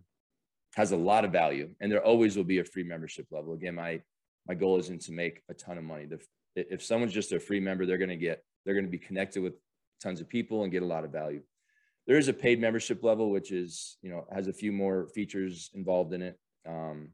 has 0.76 0.92
a 0.92 0.98
lot 0.98 1.26
of 1.26 1.32
value, 1.32 1.70
and 1.82 1.92
there 1.92 2.04
always 2.04 2.38
will 2.38 2.44
be 2.44 2.60
a 2.60 2.64
free 2.64 2.84
membership 2.84 3.28
level. 3.32 3.54
Again, 3.54 3.76
my 3.76 4.02
my 4.48 4.56
goal 4.56 4.78
isn't 4.80 5.02
to 5.02 5.12
make 5.12 5.42
a 5.50 5.54
ton 5.54 5.78
of 5.78 5.84
money. 5.84 6.06
The, 6.06 6.20
if 6.56 6.84
someone's 6.84 7.14
just 7.14 7.32
a 7.32 7.40
free 7.40 7.60
member, 7.60 7.86
they're 7.86 7.98
going 7.98 8.10
to 8.10 8.16
get 8.16 8.44
they're 8.66 8.74
going 8.74 8.86
to 8.86 8.92
be 8.92 8.98
connected 8.98 9.42
with 9.42 9.54
tons 10.02 10.22
of 10.22 10.30
people 10.30 10.64
and 10.64 10.72
get 10.72 10.84
a 10.84 10.88
lot 10.88 11.04
of 11.04 11.12
value. 11.12 11.42
There 12.08 12.18
is 12.18 12.28
a 12.28 12.34
paid 12.34 12.60
membership 12.60 13.04
level, 13.04 13.30
which 13.30 13.52
is 13.52 13.98
you 14.02 14.10
know 14.10 14.26
has 14.32 14.48
a 14.48 14.54
few 14.54 14.72
more 14.72 15.08
features 15.14 15.70
involved 15.74 16.14
in 16.14 16.22
it, 16.22 16.40
um, 16.68 17.10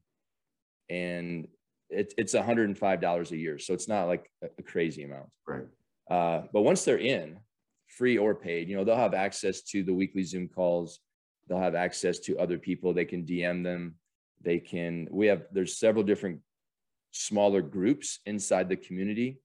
and 0.90 1.48
it, 1.90 2.14
it's 2.18 2.34
$105 2.34 3.32
a 3.32 3.38
year, 3.38 3.60
so 3.60 3.74
it's 3.74 3.88
not 3.88 4.06
like 4.06 4.30
a, 4.44 4.48
a 4.58 4.64
crazy 4.64 5.04
amount. 5.04 5.30
Right. 5.48 5.66
Uh, 6.10 6.44
but 6.52 6.62
once 6.62 6.84
they're 6.84 6.98
in, 6.98 7.38
free 7.88 8.18
or 8.18 8.36
paid, 8.36 8.70
you 8.70 8.76
know 8.76 8.84
they'll 8.84 8.96
have 8.96 9.14
access 9.14 9.62
to 9.64 9.84
the 9.84 9.94
weekly 9.94 10.24
Zoom 10.24 10.48
calls. 10.48 11.00
They'll 11.48 11.60
have 11.60 11.76
access 11.76 12.20
to 12.20 12.38
other 12.38 12.58
people. 12.58 12.94
They 12.94 13.06
can 13.06 13.24
DM 13.24 13.64
them. 13.64 13.96
They 14.42 14.60
can. 14.60 15.08
We 15.12 15.28
have 15.28 15.44
there's 15.52 15.78
several 15.78 16.04
different 16.04 16.42
smaller 17.12 17.62
groups 17.62 18.20
inside 18.26 18.70
the 18.70 18.76
community, 18.76 19.40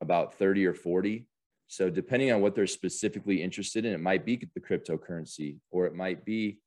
about 0.00 0.34
30 0.34 0.66
or 0.66 0.74
40 0.74 1.26
so 1.68 1.90
depending 1.90 2.32
on 2.32 2.40
what 2.40 2.54
they're 2.54 2.66
specifically 2.66 3.42
interested 3.42 3.84
in, 3.84 3.92
it 3.92 4.00
might 4.00 4.24
be 4.24 4.48
the 4.54 4.60
cryptocurrency, 4.60 5.58
or 5.70 5.86
it 5.86 5.94
might 5.94 6.24
be 6.24 6.58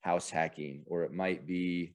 house 0.00 0.28
hacking, 0.28 0.82
or 0.86 1.04
it 1.04 1.12
might 1.12 1.46
be 1.46 1.94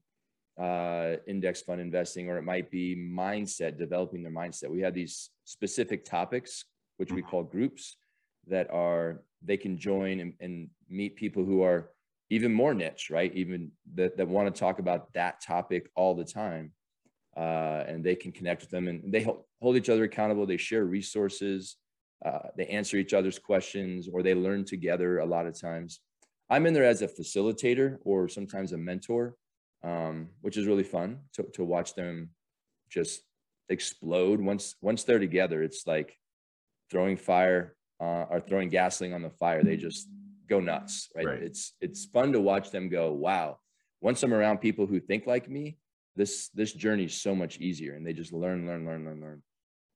uh, 0.57 1.17
index 1.27 1.62
fund 1.62 1.81
investing, 1.81 2.29
or 2.29 2.38
it 2.38 2.43
might 2.43 2.71
be 2.71 2.95
mindset, 2.95 3.77
developing 3.77 4.23
their 4.23 4.31
mindset. 4.31 4.69
We 4.69 4.79
have 4.79 4.93
these 4.93 5.29
specific 5.43 6.05
topics, 6.05 6.63
which 6.97 7.12
we 7.12 7.21
mm-hmm. 7.21 7.31
call 7.31 7.43
groups, 7.43 7.97
that 8.47 8.71
are 8.71 9.23
they 9.41 9.57
can 9.57 9.77
join 9.77 10.21
and, 10.21 10.33
and 10.39 10.69
meet 10.89 11.17
people 11.17 11.43
who 11.43 11.63
are 11.63 11.89
even 12.30 12.53
more 12.53 12.74
niche, 12.74 13.10
right? 13.12 13.34
Even 13.36 13.72
that, 13.96 14.18
that 14.18 14.27
want 14.27 14.53
to 14.53 14.60
talk 14.60 14.80
about 14.80 15.13
that 15.13 15.42
topic 15.42 15.89
all 15.96 16.15
the 16.15 16.25
time. 16.25 16.72
Uh, 17.36 17.84
and 17.88 18.03
they 18.03 18.15
can 18.15 18.32
connect 18.32 18.62
with 18.62 18.70
them 18.70 18.88
and 18.88 19.12
they 19.12 19.24
hold 19.62 19.75
each 19.75 19.89
other 19.89 20.03
accountable. 20.03 20.46
They 20.46 20.58
share 20.58 20.86
resources 20.86 21.77
uh, 22.25 22.48
they 22.56 22.65
answer 22.68 22.98
each 22.98 23.13
other's 23.13 23.38
questions 23.38 24.08
or 24.12 24.24
they 24.24 24.34
learn 24.34 24.63
together 24.63 25.20
a 25.20 25.25
lot 25.25 25.46
of 25.46 25.60
times. 25.60 26.00
I'm 26.50 26.65
in 26.65 26.74
there 26.74 26.86
as 26.86 27.01
a 27.01 27.08
facilitator 27.08 27.98
or 28.03 28.30
sometimes 28.30 28.72
a 28.72 28.77
mentor, 28.77 29.36
um, 29.84 30.30
which 30.42 30.58
is 30.58 30.65
really 30.65 30.84
fun 30.84 31.20
to, 31.34 31.44
to 31.53 31.63
watch 31.63 31.96
them 31.96 32.30
just 32.89 33.24
explode. 33.70 34.39
Once 34.39 34.75
once 34.82 35.03
they're 35.03 35.20
together, 35.20 35.63
it's 35.63 35.86
like 35.86 36.18
throwing 36.89 37.18
fire 37.18 37.75
uh, 38.00 38.25
or 38.30 38.39
throwing 38.39 38.70
gasoline 38.70 39.13
on 39.13 39.22
the 39.22 39.30
fire. 39.30 39.63
They 39.63 39.77
just 39.77 40.08
go 40.50 40.59
nuts, 40.59 41.09
right? 41.15 41.25
right? 41.25 41.43
It's 41.43 41.73
it's 41.81 42.05
fun 42.05 42.31
to 42.33 42.39
watch 42.39 42.71
them 42.71 42.89
go. 42.89 43.12
Wow. 43.12 43.59
Once 44.01 44.21
I'm 44.23 44.33
around 44.33 44.57
people 44.57 44.85
who 44.85 45.00
think 45.00 45.25
like 45.27 45.50
me, 45.50 45.77
this 46.15 46.50
this 46.50 46.73
journey 46.73 47.05
is 47.05 47.21
so 47.21 47.33
much 47.35 47.57
easier, 47.59 47.95
and 47.95 48.05
they 48.05 48.13
just 48.13 48.33
learn, 48.33 48.67
learn, 48.67 48.85
learn, 48.85 49.05
learn, 49.05 49.21
learn. 49.21 49.41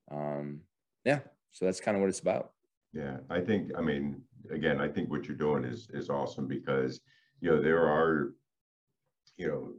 Um, 0.10 0.62
yeah, 1.04 1.20
so 1.52 1.66
that's 1.66 1.82
kind 1.82 1.96
of 1.96 2.02
what 2.02 2.10
it's 2.10 2.20
about. 2.20 2.52
Yeah, 2.94 3.18
I 3.30 3.42
think, 3.42 3.72
I 3.78 3.82
mean, 3.82 4.22
again, 4.50 4.80
I 4.80 4.88
think 4.88 5.10
what 5.10 5.26
you're 5.26 5.38
doing 5.38 5.66
is 5.66 5.90
is 5.94 6.10
awesome 6.10 6.48
because, 6.48 7.02
you 7.42 7.52
know, 7.52 7.62
there 7.62 7.88
are, 7.88 8.34
you 9.38 9.48
know, 9.48 9.74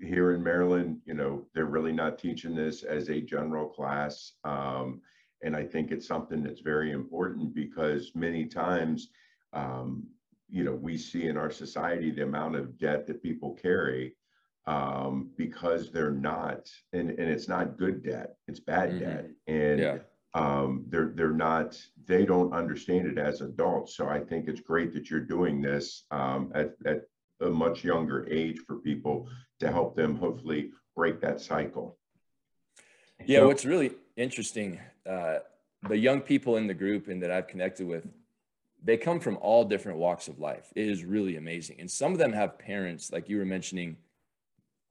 here 0.00 0.34
in 0.34 0.42
Maryland, 0.42 0.98
you 1.06 1.14
know, 1.14 1.46
they're 1.54 1.66
really 1.66 1.92
not 1.92 2.18
teaching 2.18 2.54
this 2.54 2.82
as 2.82 3.08
a 3.08 3.20
general 3.20 3.68
class. 3.68 4.32
Um, 4.44 5.00
and 5.42 5.54
I 5.56 5.64
think 5.64 5.92
it's 5.92 6.08
something 6.08 6.42
that's 6.42 6.60
very 6.60 6.90
important 6.92 7.54
because 7.54 8.10
many 8.14 8.46
times, 8.46 9.08
um, 9.52 10.06
you 10.48 10.64
know, 10.64 10.74
we 10.74 10.96
see 10.96 11.26
in 11.28 11.36
our 11.36 11.50
society 11.50 12.10
the 12.10 12.22
amount 12.22 12.56
of 12.56 12.78
debt 12.78 13.06
that 13.06 13.22
people 13.22 13.58
carry 13.60 14.16
um, 14.66 15.30
because 15.36 15.90
they're 15.90 16.10
not, 16.10 16.70
and, 16.92 17.10
and 17.10 17.30
it's 17.30 17.48
not 17.48 17.76
good 17.78 18.02
debt, 18.02 18.36
it's 18.46 18.60
bad 18.60 18.90
mm-hmm. 18.90 18.98
debt. 19.00 19.30
And 19.46 19.78
yeah 19.78 19.98
um, 20.34 20.84
they're 20.88 21.12
they're 21.14 21.32
not 21.32 21.80
they 22.06 22.24
don't 22.24 22.52
understand 22.52 23.06
it 23.06 23.18
as 23.18 23.40
adults. 23.40 23.96
So 23.96 24.08
I 24.08 24.20
think 24.20 24.48
it's 24.48 24.60
great 24.60 24.92
that 24.94 25.10
you're 25.10 25.20
doing 25.20 25.60
this 25.60 26.04
um, 26.10 26.52
at 26.54 26.74
at 26.86 27.02
a 27.40 27.48
much 27.48 27.84
younger 27.84 28.28
age 28.28 28.58
for 28.66 28.76
people 28.76 29.28
to 29.60 29.70
help 29.70 29.96
them 29.96 30.16
hopefully 30.16 30.70
break 30.96 31.20
that 31.20 31.40
cycle. 31.40 31.96
Yeah, 33.24 33.40
so, 33.40 33.48
what's 33.48 33.64
really 33.64 33.92
interesting, 34.16 34.80
uh, 35.08 35.38
the 35.88 35.96
young 35.96 36.20
people 36.20 36.56
in 36.56 36.66
the 36.66 36.74
group 36.74 37.08
and 37.08 37.22
that 37.22 37.30
I've 37.30 37.48
connected 37.48 37.86
with, 37.86 38.06
they 38.82 38.96
come 38.96 39.20
from 39.20 39.38
all 39.40 39.64
different 39.64 39.98
walks 39.98 40.28
of 40.28 40.38
life. 40.38 40.72
It 40.76 40.88
is 40.88 41.04
really 41.04 41.36
amazing, 41.36 41.76
and 41.80 41.90
some 41.90 42.12
of 42.12 42.18
them 42.18 42.32
have 42.32 42.58
parents, 42.58 43.12
like 43.12 43.28
you 43.28 43.38
were 43.38 43.44
mentioning. 43.44 43.96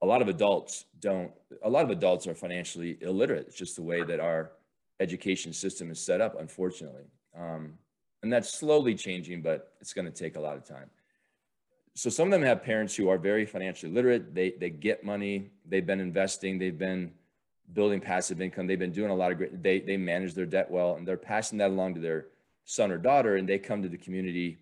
A 0.00 0.06
lot 0.06 0.22
of 0.22 0.28
adults 0.28 0.84
don't. 1.00 1.32
A 1.62 1.68
lot 1.68 1.84
of 1.84 1.90
adults 1.90 2.26
are 2.26 2.34
financially 2.34 2.98
illiterate. 3.00 3.46
It's 3.48 3.56
just 3.56 3.76
the 3.76 3.82
way 3.82 4.02
that 4.02 4.20
our 4.20 4.52
education 5.00 5.52
system 5.52 5.90
is 5.90 6.00
set 6.00 6.20
up, 6.20 6.38
unfortunately. 6.38 7.04
Um, 7.36 7.74
and 8.22 8.32
that's 8.32 8.52
slowly 8.52 8.94
changing, 8.94 9.42
but 9.42 9.74
it's 9.80 9.92
going 9.92 10.04
to 10.04 10.12
take 10.12 10.36
a 10.36 10.40
lot 10.40 10.56
of 10.56 10.64
time. 10.64 10.90
So 11.94 12.10
some 12.10 12.28
of 12.28 12.32
them 12.32 12.42
have 12.42 12.62
parents 12.62 12.94
who 12.94 13.08
are 13.08 13.18
very 13.18 13.44
financially 13.44 13.90
literate. 13.92 14.34
They 14.34 14.52
they 14.52 14.70
get 14.70 15.02
money. 15.02 15.50
They've 15.66 15.84
been 15.86 16.00
investing. 16.00 16.58
They've 16.58 16.78
been 16.78 17.12
building 17.72 18.00
passive 18.00 18.40
income. 18.40 18.66
They've 18.66 18.78
been 18.78 18.92
doing 18.92 19.10
a 19.10 19.14
lot 19.14 19.32
of 19.32 19.38
great. 19.38 19.62
They 19.62 19.80
they 19.80 19.96
manage 19.96 20.34
their 20.34 20.46
debt 20.46 20.70
well, 20.70 20.94
and 20.94 21.06
they're 21.06 21.16
passing 21.16 21.58
that 21.58 21.70
along 21.70 21.94
to 21.94 22.00
their 22.00 22.26
son 22.68 22.90
or 22.90 22.98
daughter. 22.98 23.36
And 23.36 23.48
they 23.48 23.58
come 23.58 23.82
to 23.82 23.88
the 23.88 23.96
community 23.96 24.58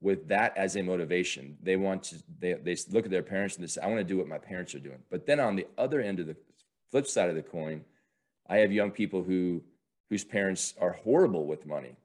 with 0.00 0.28
that 0.28 0.56
as 0.56 0.76
a 0.76 0.82
motivation. 0.82 1.56
They 1.62 1.76
want 1.76 2.02
to. 2.04 2.16
They 2.38 2.54
they 2.54 2.76
look 2.90 3.04
at 3.04 3.10
their 3.10 3.22
parents 3.22 3.56
and 3.56 3.64
they 3.64 3.68
say, 3.68 3.80
"I 3.80 3.86
want 3.86 3.98
to 3.98 4.04
do 4.04 4.18
what 4.18 4.28
my 4.28 4.38
parents 4.38 4.74
are 4.74 4.80
doing." 4.80 5.02
But 5.10 5.26
then 5.26 5.40
on 5.40 5.56
the 5.56 5.66
other 5.76 6.00
end 6.00 6.20
of 6.20 6.26
the 6.26 6.36
flip 6.90 7.06
side 7.06 7.28
of 7.28 7.34
the 7.36 7.42
coin, 7.42 7.84
I 8.48 8.58
have 8.58 8.72
young 8.72 8.90
people 8.90 9.22
who 9.22 9.62
whose 10.08 10.24
parents 10.24 10.74
are 10.80 10.92
horrible 10.92 11.46
with 11.46 11.66
money 11.66 11.96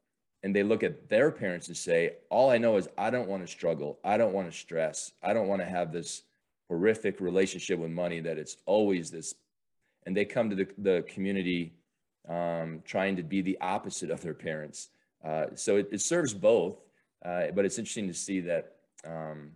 and 0.44 0.54
they 0.54 0.64
look 0.64 0.84
at 0.84 1.10
their 1.10 1.32
parents 1.32 1.70
and 1.70 1.78
say, 1.78 2.18
All 2.30 2.52
I 2.52 2.58
know 2.58 2.76
is 2.76 2.90
I 2.98 3.10
don't 3.10 3.30
want 3.30 3.44
to 3.44 3.52
struggle. 3.52 3.98
I 4.04 4.18
don't 4.18 4.34
want 4.34 4.52
to 4.52 4.58
stress. 4.58 5.14
I 5.24 5.34
don't 5.34 5.48
want 5.48 5.62
to 5.62 5.66
have 5.66 5.92
this 5.92 6.24
horrific 6.68 7.22
relationship 7.22 7.80
with 7.80 7.92
money 7.92 8.20
that 8.20 8.38
it's 8.38 8.58
always 8.66 9.10
this. 9.10 9.34
And 10.06 10.16
they 10.16 10.26
come 10.26 10.50
to 10.50 10.56
the, 10.56 10.68
the 10.78 11.06
community 11.08 11.74
um, 12.28 12.84
trying 12.86 13.16
to 13.16 13.24
be 13.24 13.42
the 13.42 13.58
opposite 13.62 14.10
of 14.10 14.22
their 14.22 14.34
parents. 14.34 14.90
Uh, 15.24 15.46
so 15.56 15.78
it, 15.78 15.90
it, 15.92 16.02
serves 16.02 16.34
both, 16.34 16.82
uh, 17.26 17.48
but 17.56 17.64
it's 17.64 17.78
interesting 17.78 18.08
to 18.08 18.14
see 18.14 18.42
that 18.42 18.74
um, 19.06 19.52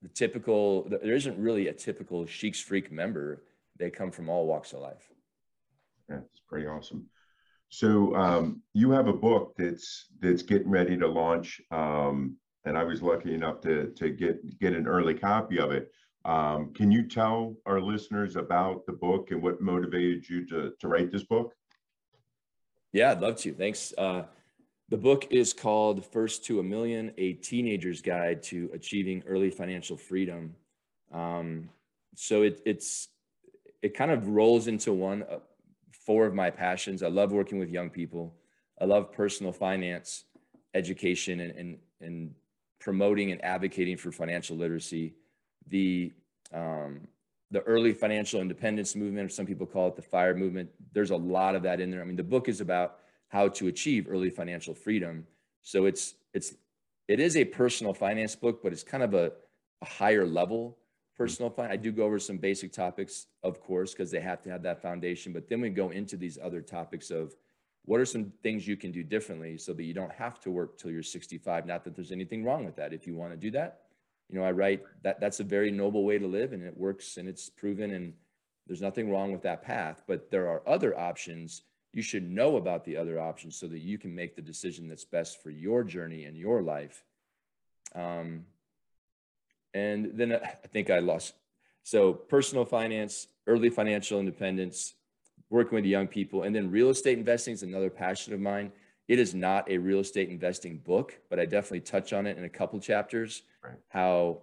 the 0.00 0.08
typical, 0.08 0.88
there 0.88 1.14
isn't 1.14 1.38
really 1.38 1.68
a 1.68 1.72
typical 1.72 2.24
Sheeks 2.24 2.60
Freak 2.60 2.90
member. 2.90 3.42
They 3.78 3.90
come 3.90 4.10
from 4.10 4.30
all 4.30 4.46
walks 4.46 4.72
of 4.72 4.80
life. 4.80 5.10
Yeah, 6.08 6.20
it's 6.30 6.40
pretty 6.48 6.66
awesome. 6.66 7.06
So 7.68 8.14
um, 8.16 8.62
you 8.74 8.90
have 8.90 9.08
a 9.08 9.14
book 9.14 9.54
that's 9.56 10.06
that's 10.20 10.42
getting 10.42 10.68
ready 10.68 10.94
to 10.98 11.06
launch, 11.06 11.58
um, 11.70 12.36
and 12.66 12.76
I 12.76 12.84
was 12.84 13.00
lucky 13.00 13.34
enough 13.34 13.62
to 13.62 13.90
to 13.96 14.10
get 14.10 14.58
get 14.58 14.74
an 14.74 14.86
early 14.86 15.14
copy 15.14 15.58
of 15.58 15.70
it. 15.72 15.90
Um, 16.26 16.74
can 16.74 16.92
you 16.92 17.08
tell 17.08 17.56
our 17.64 17.80
listeners 17.80 18.36
about 18.36 18.84
the 18.84 18.92
book 18.92 19.30
and 19.30 19.42
what 19.42 19.62
motivated 19.62 20.28
you 20.28 20.46
to 20.48 20.74
to 20.80 20.88
write 20.88 21.10
this 21.10 21.24
book? 21.24 21.54
Yeah, 22.92 23.12
I'd 23.12 23.20
love 23.20 23.36
to. 23.38 23.54
Thanks. 23.54 23.94
Uh, 23.96 24.24
the 24.92 24.98
book 24.98 25.28
is 25.30 25.54
called 25.54 26.04
First 26.04 26.44
to 26.44 26.60
a 26.60 26.62
Million: 26.62 27.14
A 27.16 27.32
Teenager's 27.32 28.02
Guide 28.02 28.42
to 28.42 28.68
Achieving 28.74 29.24
Early 29.26 29.48
Financial 29.48 29.96
Freedom. 29.96 30.54
Um, 31.10 31.70
so 32.14 32.42
it, 32.42 32.60
it's 32.66 33.08
it 33.80 33.94
kind 33.94 34.10
of 34.10 34.28
rolls 34.28 34.66
into 34.66 34.92
one. 34.92 35.22
Uh, 35.22 35.38
four 36.04 36.26
of 36.26 36.34
my 36.34 36.50
passions. 36.50 37.02
I 37.02 37.08
love 37.08 37.32
working 37.32 37.58
with 37.58 37.70
young 37.70 37.88
people. 37.88 38.34
I 38.78 38.84
love 38.84 39.12
personal 39.12 39.52
finance, 39.52 40.24
education, 40.74 41.40
and, 41.40 41.52
and, 41.52 41.78
and 42.02 42.34
promoting 42.78 43.32
and 43.32 43.42
advocating 43.42 43.96
for 43.96 44.12
financial 44.12 44.58
literacy. 44.58 45.14
The 45.68 46.12
um, 46.52 47.08
the 47.50 47.60
early 47.62 47.94
financial 47.94 48.42
independence 48.42 48.94
movement, 48.94 49.24
or 49.24 49.28
some 49.30 49.46
people 49.46 49.66
call 49.66 49.88
it 49.88 49.96
the 49.96 50.02
FIRE 50.02 50.34
movement. 50.34 50.68
There's 50.92 51.12
a 51.12 51.16
lot 51.16 51.54
of 51.54 51.62
that 51.62 51.80
in 51.80 51.90
there. 51.90 52.02
I 52.02 52.04
mean, 52.04 52.16
the 52.16 52.22
book 52.22 52.46
is 52.46 52.60
about 52.60 52.98
how 53.32 53.48
to 53.48 53.66
achieve 53.66 54.06
early 54.10 54.28
financial 54.28 54.74
freedom. 54.74 55.26
So 55.62 55.86
it's 55.86 56.14
it's 56.34 56.54
it 57.08 57.18
is 57.18 57.34
a 57.36 57.44
personal 57.46 57.94
finance 57.94 58.36
book, 58.36 58.62
but 58.62 58.72
it's 58.72 58.84
kind 58.84 59.02
of 59.02 59.14
a, 59.14 59.32
a 59.80 59.86
higher 59.86 60.26
level 60.26 60.68
mm-hmm. 60.68 61.22
personal 61.22 61.50
finance. 61.50 61.72
I 61.72 61.76
do 61.76 61.92
go 61.92 62.04
over 62.04 62.18
some 62.18 62.36
basic 62.36 62.72
topics, 62.72 63.26
of 63.42 63.60
course, 63.60 63.92
because 63.92 64.10
they 64.10 64.20
have 64.20 64.42
to 64.42 64.50
have 64.50 64.62
that 64.64 64.82
foundation. 64.82 65.32
But 65.32 65.48
then 65.48 65.62
we 65.62 65.70
go 65.70 65.90
into 65.90 66.18
these 66.18 66.38
other 66.40 66.60
topics 66.60 67.10
of 67.10 67.34
what 67.86 68.00
are 68.00 68.04
some 68.04 68.32
things 68.42 68.68
you 68.68 68.76
can 68.76 68.92
do 68.92 69.02
differently 69.02 69.56
so 69.56 69.72
that 69.72 69.82
you 69.82 69.94
don't 69.94 70.12
have 70.12 70.38
to 70.40 70.50
work 70.50 70.78
till 70.78 70.90
you're 70.92 71.02
65 71.02 71.66
not 71.66 71.82
that 71.82 71.96
there's 71.96 72.12
anything 72.12 72.44
wrong 72.44 72.64
with 72.64 72.76
that 72.76 72.92
if 72.92 73.08
you 73.08 73.16
want 73.16 73.32
to 73.32 73.36
do 73.36 73.50
that 73.50 73.80
you 74.28 74.38
know 74.38 74.44
i 74.44 74.52
write 74.52 74.84
that 75.02 75.18
that's 75.18 75.40
a 75.40 75.44
very 75.44 75.72
noble 75.72 76.04
way 76.04 76.16
to 76.16 76.28
live 76.28 76.52
and 76.52 76.62
it 76.62 76.76
works 76.76 77.16
and 77.16 77.28
it's 77.28 77.50
proven 77.50 77.90
and 77.90 78.14
there's 78.68 78.80
nothing 78.80 79.10
wrong 79.10 79.32
with 79.32 79.42
that 79.42 79.62
path 79.62 80.04
but 80.06 80.30
there 80.30 80.46
are 80.46 80.62
other 80.64 80.96
options 80.96 81.62
you 81.92 82.02
should 82.02 82.28
know 82.28 82.56
about 82.56 82.84
the 82.84 82.96
other 82.96 83.20
options 83.20 83.56
so 83.56 83.66
that 83.66 83.80
you 83.80 83.98
can 83.98 84.14
make 84.14 84.34
the 84.34 84.42
decision 84.42 84.88
that's 84.88 85.04
best 85.04 85.42
for 85.42 85.50
your 85.50 85.84
journey 85.84 86.24
and 86.24 86.36
your 86.36 86.62
life 86.62 87.04
um, 87.94 88.44
and 89.74 90.12
then 90.14 90.32
i 90.32 90.66
think 90.68 90.90
i 90.90 90.98
lost 90.98 91.34
so 91.82 92.12
personal 92.12 92.64
finance 92.64 93.28
early 93.46 93.70
financial 93.70 94.20
independence 94.20 94.94
working 95.52 95.76
with 95.76 95.84
young 95.84 96.08
people. 96.08 96.42
And 96.42 96.56
then 96.56 96.70
real 96.70 96.88
estate 96.88 97.18
investing 97.18 97.52
is 97.52 97.62
another 97.62 97.90
passion 97.90 98.32
of 98.32 98.40
mine. 98.40 98.72
It 99.06 99.18
is 99.18 99.34
not 99.34 99.70
a 99.70 99.76
real 99.76 100.00
estate 100.00 100.30
investing 100.30 100.78
book, 100.78 101.20
but 101.28 101.38
I 101.38 101.44
definitely 101.44 101.80
touch 101.80 102.12
on 102.12 102.26
it 102.26 102.38
in 102.38 102.44
a 102.44 102.48
couple 102.48 102.80
chapters. 102.80 103.42
Right. 103.62 103.74
How 103.88 104.38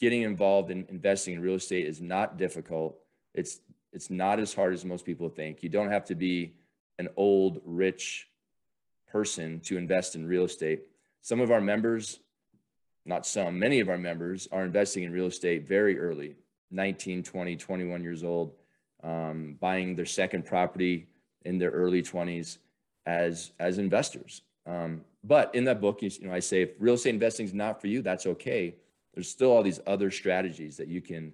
getting 0.00 0.22
involved 0.22 0.70
in 0.70 0.84
investing 0.90 1.34
in 1.34 1.40
real 1.40 1.54
estate 1.54 1.86
is 1.86 2.00
not 2.00 2.36
difficult. 2.36 2.98
It's 3.34 3.60
it's 3.92 4.10
not 4.10 4.40
as 4.40 4.54
hard 4.54 4.72
as 4.74 4.84
most 4.84 5.04
people 5.04 5.28
think. 5.28 5.62
You 5.62 5.68
don't 5.68 5.90
have 5.90 6.04
to 6.06 6.14
be 6.14 6.54
an 6.98 7.08
old 7.16 7.60
rich 7.64 8.28
person 9.10 9.60
to 9.60 9.76
invest 9.76 10.14
in 10.14 10.26
real 10.26 10.44
estate. 10.44 10.82
Some 11.20 11.40
of 11.40 11.50
our 11.50 11.60
members, 11.60 12.20
not 13.04 13.26
some, 13.26 13.58
many 13.58 13.80
of 13.80 13.88
our 13.88 13.98
members 13.98 14.48
are 14.50 14.64
investing 14.64 15.02
in 15.04 15.12
real 15.12 15.26
estate 15.26 15.66
very 15.66 15.98
early, 15.98 16.36
19, 16.70 17.22
20, 17.22 17.56
21 17.56 18.02
years 18.02 18.24
old 18.24 18.52
um, 19.02 19.56
buying 19.60 19.94
their 19.94 20.06
second 20.06 20.46
property 20.46 21.06
in 21.44 21.58
their 21.58 21.70
early 21.70 22.02
20s 22.02 22.58
as 23.06 23.52
as 23.58 23.78
investors. 23.78 24.42
Um, 24.66 25.02
but 25.24 25.54
in 25.54 25.64
that 25.64 25.80
book, 25.80 26.02
you, 26.02 26.10
you 26.20 26.28
know, 26.28 26.34
I 26.34 26.40
say 26.40 26.62
if 26.62 26.70
real 26.78 26.94
estate 26.94 27.14
investing 27.14 27.46
is 27.46 27.54
not 27.54 27.80
for 27.80 27.88
you, 27.88 28.02
that's 28.02 28.26
okay. 28.26 28.76
There's 29.14 29.28
still 29.28 29.50
all 29.50 29.62
these 29.62 29.80
other 29.86 30.10
strategies 30.10 30.76
that 30.76 30.88
you 30.88 31.00
can 31.00 31.32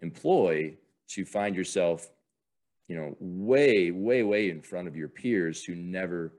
employ 0.00 0.74
to 1.08 1.24
find 1.24 1.56
yourself, 1.56 2.08
you 2.88 2.96
know, 2.96 3.16
way, 3.20 3.90
way, 3.90 4.22
way 4.22 4.50
in 4.50 4.62
front 4.62 4.88
of 4.88 4.96
your 4.96 5.08
peers 5.08 5.64
who 5.64 5.74
never, 5.74 6.32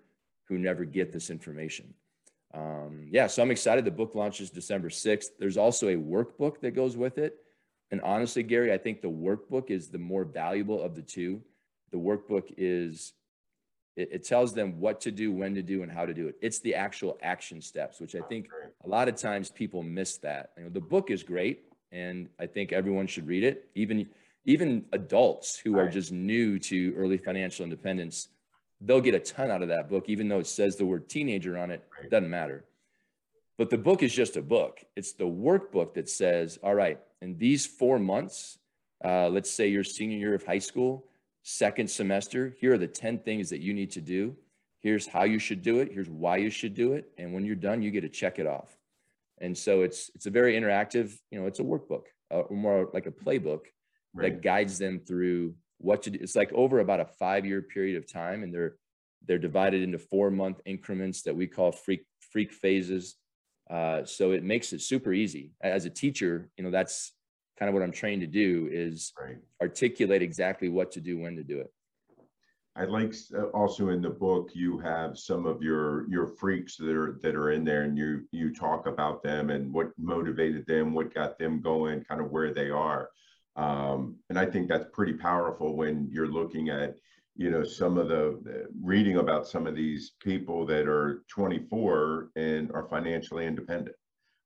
who 0.47 0.57
never 0.57 0.85
get 0.85 1.11
this 1.11 1.29
information. 1.29 1.93
Um, 2.53 3.07
yeah, 3.11 3.27
so 3.27 3.41
I'm 3.41 3.51
excited. 3.51 3.85
The 3.85 3.91
book 3.91 4.15
launches 4.15 4.49
December 4.49 4.89
6th. 4.89 5.29
There's 5.37 5.57
also 5.57 5.89
a 5.89 5.95
workbook 5.95 6.61
that 6.61 6.71
goes 6.71 6.97
with 6.97 7.17
it 7.17 7.37
and 7.91 8.01
honestly, 8.01 8.43
Gary, 8.43 8.71
I 8.71 8.77
think 8.77 9.01
the 9.01 9.09
workbook 9.09 9.71
is 9.71 9.89
the 9.89 9.97
more 9.97 10.23
valuable 10.23 10.81
of 10.81 10.95
the 10.95 11.01
two. 11.01 11.41
The 11.91 11.97
workbook 11.97 12.53
is, 12.57 13.13
it, 13.95 14.09
it, 14.11 14.23
tells 14.23 14.53
them 14.53 14.79
what 14.79 15.01
to 15.01 15.11
do, 15.11 15.31
when 15.31 15.55
to 15.55 15.63
do, 15.63 15.81
and 15.81 15.91
how 15.91 16.05
to 16.05 16.13
do 16.13 16.27
it. 16.27 16.35
It's 16.41 16.59
the 16.59 16.75
actual 16.75 17.17
action 17.23 17.61
steps, 17.61 17.99
which 17.99 18.15
I 18.15 18.21
think 18.21 18.47
a 18.83 18.87
lot 18.87 19.07
of 19.07 19.15
times 19.15 19.49
people 19.49 19.81
miss 19.81 20.17
that. 20.17 20.51
You 20.57 20.65
know, 20.65 20.69
the 20.69 20.79
book 20.79 21.09
is 21.09 21.23
great, 21.23 21.63
and 21.91 22.29
I 22.39 22.45
think 22.45 22.71
everyone 22.71 23.07
should 23.07 23.25
read 23.25 23.43
it. 23.43 23.69
Even 23.73 24.07
even 24.49 24.83
adults 24.93 25.59
who 25.59 25.77
are 25.77 25.87
just 25.87 26.11
new 26.11 26.57
to 26.57 26.91
early 26.95 27.17
financial 27.17 27.63
independence, 27.63 28.29
they'll 28.81 28.99
get 28.99 29.13
a 29.13 29.19
ton 29.19 29.51
out 29.51 29.61
of 29.61 29.67
that 29.67 29.87
book, 29.87 30.05
even 30.07 30.27
though 30.27 30.39
it 30.39 30.47
says 30.47 30.75
the 30.75 30.85
word 30.87 31.07
teenager 31.07 31.55
on 31.55 31.69
it. 31.69 31.83
Right. 31.95 32.09
Doesn't 32.09 32.31
matter. 32.31 32.65
But 33.59 33.69
the 33.69 33.77
book 33.77 34.01
is 34.01 34.11
just 34.11 34.37
a 34.37 34.41
book. 34.41 34.83
It's 34.95 35.11
the 35.11 35.25
workbook 35.25 35.93
that 35.93 36.09
says, 36.09 36.57
all 36.63 36.73
right, 36.73 36.99
in 37.21 37.37
these 37.37 37.67
four 37.67 37.99
months, 37.99 38.57
uh, 39.05 39.29
let's 39.29 39.51
say 39.51 39.67
your 39.67 39.83
senior 39.83 40.17
year 40.17 40.33
of 40.33 40.43
high 40.43 40.57
school, 40.57 41.05
second 41.43 41.87
semester, 41.87 42.55
here 42.59 42.73
are 42.73 42.79
the 42.79 42.87
10 42.87 43.19
things 43.19 43.51
that 43.51 43.61
you 43.61 43.75
need 43.75 43.91
to 43.91 44.01
do. 44.01 44.35
Here's 44.79 45.05
how 45.05 45.25
you 45.25 45.37
should 45.37 45.61
do 45.61 45.77
it. 45.77 45.91
Here's 45.93 46.09
why 46.09 46.37
you 46.37 46.49
should 46.49 46.73
do 46.73 46.93
it. 46.93 47.11
And 47.19 47.35
when 47.35 47.45
you're 47.45 47.55
done, 47.55 47.83
you 47.83 47.91
get 47.91 48.01
to 48.01 48.09
check 48.09 48.39
it 48.39 48.47
off. 48.47 48.75
And 49.37 49.55
so 49.55 49.83
it's 49.83 50.09
it's 50.15 50.25
a 50.25 50.31
very 50.31 50.55
interactive, 50.59 51.17
you 51.29 51.39
know, 51.39 51.45
it's 51.45 51.59
a 51.59 51.63
workbook, 51.63 52.05
uh, 52.31 52.43
more 52.49 52.89
like 52.93 53.05
a 53.05 53.11
playbook 53.11 53.67
right. 54.13 54.33
that 54.33 54.41
guides 54.41 54.77
them 54.77 54.99
through 54.99 55.55
what 55.77 56.03
to 56.03 56.09
do. 56.09 56.19
It's 56.21 56.35
like 56.35 56.51
over 56.53 56.79
about 56.79 56.99
a 56.99 57.05
five 57.05 57.45
year 57.45 57.61
period 57.61 57.97
of 57.97 58.11
time, 58.11 58.43
and 58.43 58.53
they're 58.53 58.75
they're 59.27 59.37
divided 59.37 59.81
into 59.81 59.97
four 59.97 60.31
month 60.31 60.61
increments 60.65 61.23
that 61.23 61.35
we 61.35 61.47
call 61.47 61.71
freak 61.71 62.05
freak 62.31 62.51
phases. 62.51 63.15
Uh, 63.69 64.03
so 64.03 64.31
it 64.31 64.43
makes 64.43 64.73
it 64.73 64.81
super 64.81 65.13
easy. 65.13 65.51
As 65.61 65.85
a 65.85 65.89
teacher, 65.89 66.49
you 66.57 66.63
know, 66.63 66.71
that's 66.71 67.13
kind 67.57 67.69
of 67.69 67.73
what 67.73 67.83
I'm 67.83 67.91
trained 67.91 68.21
to 68.21 68.27
do 68.27 68.67
is 68.71 69.13
right. 69.19 69.37
articulate 69.61 70.21
exactly 70.23 70.69
what 70.69 70.91
to 70.93 71.01
do, 71.01 71.19
when 71.19 71.35
to 71.35 71.43
do 71.43 71.59
it. 71.59 71.71
I 72.75 72.85
like 72.85 73.13
uh, 73.37 73.45
also 73.47 73.89
in 73.89 74.01
the 74.01 74.09
book 74.09 74.51
you 74.53 74.79
have 74.79 75.17
some 75.17 75.45
of 75.45 75.61
your 75.61 76.09
your 76.09 76.27
freaks 76.27 76.77
that 76.77 76.95
are 76.95 77.19
that 77.21 77.35
are 77.35 77.51
in 77.51 77.65
there, 77.65 77.83
and 77.83 77.97
you 77.97 78.23
you 78.31 78.53
talk 78.53 78.87
about 78.87 79.21
them 79.21 79.49
and 79.49 79.73
what 79.73 79.91
motivated 79.97 80.65
them, 80.65 80.93
what 80.93 81.13
got 81.13 81.37
them 81.37 81.61
going, 81.61 82.03
kind 82.05 82.21
of 82.21 82.31
where 82.31 82.53
they 82.53 82.69
are. 82.69 83.09
Um, 83.59 84.15
and 84.29 84.39
I 84.39 84.45
think 84.45 84.69
that's 84.69 84.85
pretty 84.93 85.13
powerful 85.13 85.75
when 85.75 86.07
you're 86.09 86.31
looking 86.31 86.69
at 86.69 86.95
you 87.35 87.51
know 87.51 87.63
some 87.63 87.97
of 87.97 88.07
the 88.07 88.67
reading 88.81 89.17
about 89.17 89.47
some 89.47 89.67
of 89.67 89.75
these 89.75 90.13
people 90.21 90.65
that 90.65 90.87
are 90.87 91.23
24 91.27 92.31
and 92.37 92.71
are 92.71 92.87
financially 92.87 93.45
independent 93.45 93.95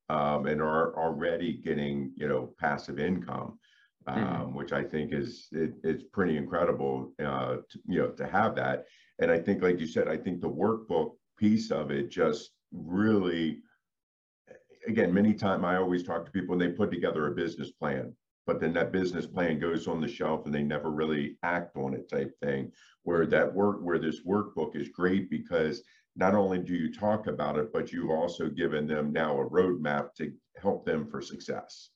um, 0.10 0.48
and 0.48 0.62
are 0.62 0.98
already 0.98 1.54
getting 1.54 2.12
you 2.16 2.28
know 2.28 2.54
passive 2.60 3.00
income 3.00 3.60
um, 4.08 4.18
mm-hmm. 4.18 4.56
which 4.56 4.74
i 4.74 4.84
think 4.84 5.14
is 5.14 5.48
it, 5.52 5.74
it's 5.84 6.04
pretty 6.12 6.38
incredible 6.38 7.12
uh, 7.24 7.58
to, 7.70 7.80
you 7.88 8.00
know 8.00 8.10
to 8.10 8.28
have 8.28 8.56
that 8.56 8.86
and 9.20 9.32
i 9.32 9.40
think 9.40 9.62
like 9.62 9.80
you 9.80 9.88
said 9.88 10.08
i 10.08 10.18
think 10.18 10.42
the 10.42 10.50
workbook 10.50 11.12
piece 11.38 11.72
of 11.72 11.90
it 11.90 12.10
just 12.10 12.52
really 12.72 13.60
again 14.88 15.14
many 15.14 15.34
times 15.34 15.64
i 15.66 15.78
always 15.78 16.04
talk 16.04 16.26
to 16.26 16.32
people 16.32 16.54
and 16.54 16.62
they 16.62 16.70
put 16.70 16.92
together 16.92 17.28
a 17.28 17.32
business 17.32 17.72
plan 17.72 18.14
but 18.46 18.60
then 18.60 18.74
that 18.74 18.92
business 18.92 19.26
plan 19.26 19.60
goes 19.60 19.88
on 19.88 20.02
the 20.02 20.08
shelf 20.08 20.46
and 20.46 20.54
they 20.54 20.64
never 20.64 20.92
really 20.92 21.38
act 21.44 21.76
on 21.78 21.94
it 21.94 22.10
type 22.10 22.34
thing. 22.42 22.72
Where 23.04 23.26
that 23.28 23.54
work 23.54 23.80
where 23.82 24.00
this 24.00 24.22
workbook 24.26 24.76
is 24.76 24.90
great 24.90 25.30
because 25.30 25.84
not 26.16 26.36
only 26.36 26.60
do 26.60 26.74
you 26.74 26.94
talk 26.94 27.28
about 27.28 27.58
it 27.58 27.72
but 27.74 27.92
you've 27.92 28.12
also 28.12 28.50
given 28.50 28.88
them 28.88 29.12
now 29.12 29.40
a 29.40 29.50
roadmap 29.50 30.14
to 30.16 30.32
help 30.58 30.86
them 30.86 31.08
for 31.08 31.22
success. 31.22 31.90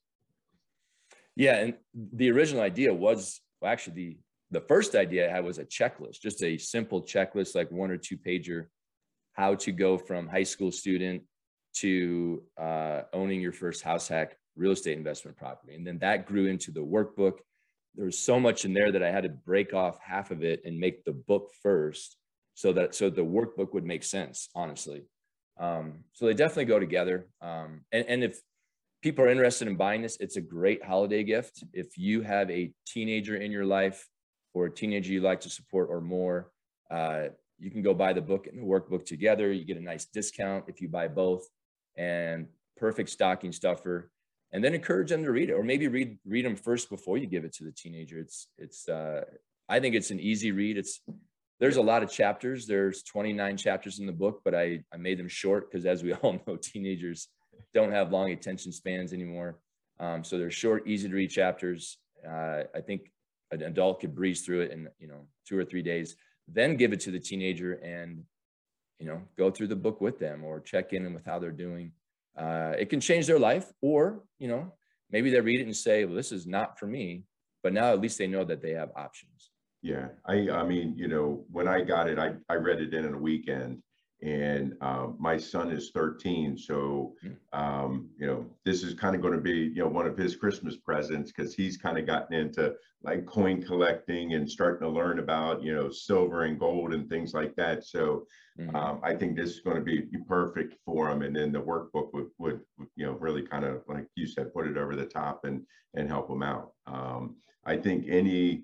Yeah 1.35 1.55
and 1.57 1.73
the 1.93 2.31
original 2.31 2.63
idea 2.63 2.93
was 2.93 3.41
well, 3.61 3.71
actually 3.71 3.95
the 3.95 4.17
the 4.51 4.61
first 4.61 4.95
idea 4.95 5.29
i 5.29 5.31
had 5.31 5.43
was 5.43 5.57
a 5.59 5.65
checklist 5.65 6.21
just 6.21 6.41
a 6.41 6.57
simple 6.57 7.01
checklist 7.01 7.53
like 7.53 7.69
one 7.69 7.91
or 7.91 7.97
two 7.97 8.17
pager 8.17 8.67
how 9.33 9.53
to 9.53 9.71
go 9.71 9.97
from 9.97 10.27
high 10.27 10.43
school 10.43 10.71
student 10.71 11.21
to 11.75 12.41
uh, 12.59 13.01
owning 13.13 13.39
your 13.39 13.51
first 13.51 13.83
house 13.83 14.07
hack 14.07 14.35
real 14.57 14.71
estate 14.71 14.97
investment 14.97 15.37
property. 15.37 15.75
And 15.75 15.85
then 15.85 15.99
that 15.99 16.25
grew 16.25 16.47
into 16.47 16.71
the 16.71 16.81
workbook. 16.81 17.39
There 17.95 18.05
was 18.05 18.19
so 18.19 18.39
much 18.39 18.65
in 18.65 18.73
there 18.73 18.91
that 18.91 19.03
I 19.03 19.11
had 19.11 19.23
to 19.23 19.29
break 19.29 19.73
off 19.73 19.97
half 20.01 20.31
of 20.31 20.43
it 20.43 20.61
and 20.65 20.79
make 20.79 21.03
the 21.03 21.13
book 21.13 21.51
first 21.61 22.17
so 22.53 22.73
that 22.73 22.95
so 22.95 23.09
the 23.09 23.21
workbook 23.21 23.73
would 23.73 23.85
make 23.85 24.03
sense, 24.03 24.49
honestly. 24.55 25.03
Um, 25.59 26.03
so 26.13 26.25
they 26.25 26.33
definitely 26.33 26.65
go 26.65 26.79
together. 26.79 27.27
Um, 27.41 27.81
and, 27.91 28.05
and 28.07 28.23
if 28.23 28.39
people 29.01 29.25
are 29.25 29.29
interested 29.29 29.67
in 29.67 29.75
buying 29.75 30.01
this, 30.01 30.17
it's 30.19 30.37
a 30.37 30.41
great 30.41 30.83
holiday 30.83 31.23
gift. 31.23 31.63
If 31.73 31.97
you 31.97 32.21
have 32.21 32.49
a 32.49 32.73
teenager 32.85 33.35
in 33.35 33.51
your 33.51 33.65
life 33.65 34.07
or 34.53 34.65
a 34.65 34.71
teenager 34.71 35.11
you 35.11 35.21
like 35.21 35.41
to 35.41 35.49
support 35.49 35.89
or 35.89 36.01
more, 36.01 36.51
uh, 36.91 37.27
you 37.59 37.71
can 37.71 37.81
go 37.81 37.93
buy 37.93 38.13
the 38.13 38.21
book 38.21 38.47
and 38.47 38.59
the 38.59 38.65
workbook 38.65 39.05
together. 39.05 39.51
You 39.51 39.65
get 39.65 39.77
a 39.77 39.83
nice 39.83 40.05
discount 40.05 40.65
if 40.67 40.81
you 40.81 40.89
buy 40.89 41.07
both 41.07 41.47
and 41.95 42.47
perfect 42.77 43.09
stocking 43.09 43.51
stuffer 43.51 44.11
and 44.51 44.63
then 44.63 44.73
encourage 44.73 45.09
them 45.09 45.23
to 45.23 45.31
read 45.31 45.49
it 45.49 45.53
or 45.53 45.63
maybe 45.63 45.87
read 45.87 46.17
read 46.25 46.45
them 46.45 46.55
first 46.55 46.89
before 46.89 47.17
you 47.17 47.27
give 47.27 47.43
it 47.45 47.53
to 47.53 47.63
the 47.63 47.71
teenager. 47.71 48.19
It's 48.19 48.47
it's 48.57 48.87
uh, 48.87 49.23
i 49.69 49.79
think 49.79 49.95
it's 49.95 50.11
an 50.11 50.19
easy 50.19 50.51
read. 50.51 50.77
It's 50.77 51.01
there's 51.59 51.77
a 51.77 51.81
lot 51.81 52.03
of 52.03 52.11
chapters. 52.11 52.67
There's 52.67 53.03
29 53.03 53.57
chapters 53.57 53.99
in 53.99 54.05
the 54.05 54.11
book 54.11 54.41
but 54.43 54.55
i 54.55 54.83
i 54.93 54.97
made 54.97 55.19
them 55.19 55.27
short 55.27 55.69
because 55.69 55.85
as 55.85 56.03
we 56.03 56.13
all 56.21 56.39
know 56.47 56.55
teenagers 56.55 57.27
don't 57.73 57.91
have 57.91 58.11
long 58.11 58.31
attention 58.31 58.71
spans 58.71 59.13
anymore. 59.13 59.59
Um, 59.99 60.23
so 60.23 60.37
they're 60.37 60.51
short 60.51 60.87
easy 60.87 61.09
to 61.09 61.15
read 61.15 61.29
chapters. 61.29 61.97
Uh, 62.27 62.63
i 62.75 62.81
think 62.81 63.11
an 63.51 63.61
adult 63.61 64.01
could 64.01 64.15
breeze 64.15 64.41
through 64.41 64.61
it 64.61 64.71
in 64.71 64.87
you 64.99 65.07
know 65.07 65.27
two 65.47 65.57
or 65.57 65.63
three 65.63 65.81
days 65.81 66.15
then 66.47 66.77
give 66.77 66.93
it 66.93 66.99
to 67.01 67.11
the 67.11 67.19
teenager 67.19 67.73
and 67.73 68.23
you 68.99 69.05
know 69.05 69.21
go 69.37 69.51
through 69.51 69.67
the 69.67 69.75
book 69.75 70.01
with 70.01 70.19
them 70.19 70.43
or 70.43 70.59
check 70.59 70.93
in 70.93 71.13
with 71.13 71.25
how 71.25 71.39
they're 71.39 71.51
doing 71.51 71.91
uh, 72.37 72.73
it 72.77 72.89
can 72.89 72.99
change 72.99 73.27
their 73.27 73.39
life 73.39 73.71
or 73.81 74.23
you 74.39 74.47
know 74.47 74.73
maybe 75.11 75.29
they 75.29 75.41
read 75.41 75.59
it 75.59 75.65
and 75.65 75.75
say 75.75 76.05
well 76.05 76.15
this 76.15 76.31
is 76.31 76.45
not 76.45 76.77
for 76.79 76.87
me 76.87 77.23
but 77.63 77.73
now 77.73 77.91
at 77.91 77.99
least 77.99 78.17
they 78.17 78.27
know 78.27 78.43
that 78.45 78.61
they 78.61 78.71
have 78.71 78.91
options. 78.95 79.51
Yeah, 79.81 80.07
I, 80.25 80.49
I 80.49 80.63
mean, 80.63 80.93
you 80.95 81.07
know, 81.07 81.45
when 81.51 81.67
I 81.67 81.81
got 81.81 82.09
it, 82.09 82.17
I, 82.17 82.33
I 82.49 82.55
read 82.55 82.81
it 82.81 82.93
in 82.93 83.13
a 83.13 83.17
weekend 83.17 83.81
and 84.21 84.73
um, 84.81 85.15
my 85.19 85.37
son 85.37 85.71
is 85.71 85.91
13 85.91 86.57
so 86.57 87.13
Hmm. 87.21 87.33
um, 87.53 88.09
you 88.17 88.25
know 88.27 88.45
this 88.65 88.83
is 88.83 88.93
kind 88.93 89.15
of 89.15 89.21
going 89.21 89.33
to 89.33 89.41
be 89.41 89.51
you 89.75 89.75
know 89.75 89.87
one 89.87 90.07
of 90.07 90.17
his 90.17 90.35
christmas 90.35 90.77
presents 90.77 91.31
because 91.31 91.53
he's 91.53 91.77
kind 91.77 91.97
of 91.97 92.05
gotten 92.05 92.35
into 92.35 92.73
like 93.03 93.25
coin 93.25 93.61
collecting 93.61 94.33
and 94.33 94.49
starting 94.49 94.81
to 94.87 94.89
learn 94.93 95.19
about 95.19 95.61
you 95.61 95.73
know 95.73 95.89
silver 95.89 96.43
and 96.43 96.59
gold 96.59 96.93
and 96.93 97.09
things 97.09 97.33
like 97.33 97.55
that 97.55 97.83
so 97.85 98.25
Mhm. 98.59 98.75
um, 98.75 98.99
i 99.03 99.15
think 99.15 99.35
this 99.35 99.51
is 99.51 99.61
going 99.61 99.77
to 99.77 99.83
be 99.83 100.01
perfect 100.27 100.75
for 100.83 101.09
him 101.09 101.21
and 101.21 101.35
then 101.35 101.51
the 101.51 101.61
workbook 101.61 102.11
would, 102.13 102.29
would 102.39 102.61
would, 102.77 102.87
you 102.95 103.05
know 103.05 103.13
really 103.13 103.43
kind 103.43 103.65
of 103.65 103.83
like 103.87 104.07
you 104.15 104.25
said 104.25 104.53
put 104.53 104.67
it 104.67 104.77
over 104.77 104.95
the 104.95 105.05
top 105.05 105.45
and 105.45 105.65
and 105.93 106.09
help 106.09 106.29
him 106.29 106.41
out 106.43 106.71
um, 106.87 107.35
i 107.65 107.77
think 107.77 108.05
any 108.07 108.63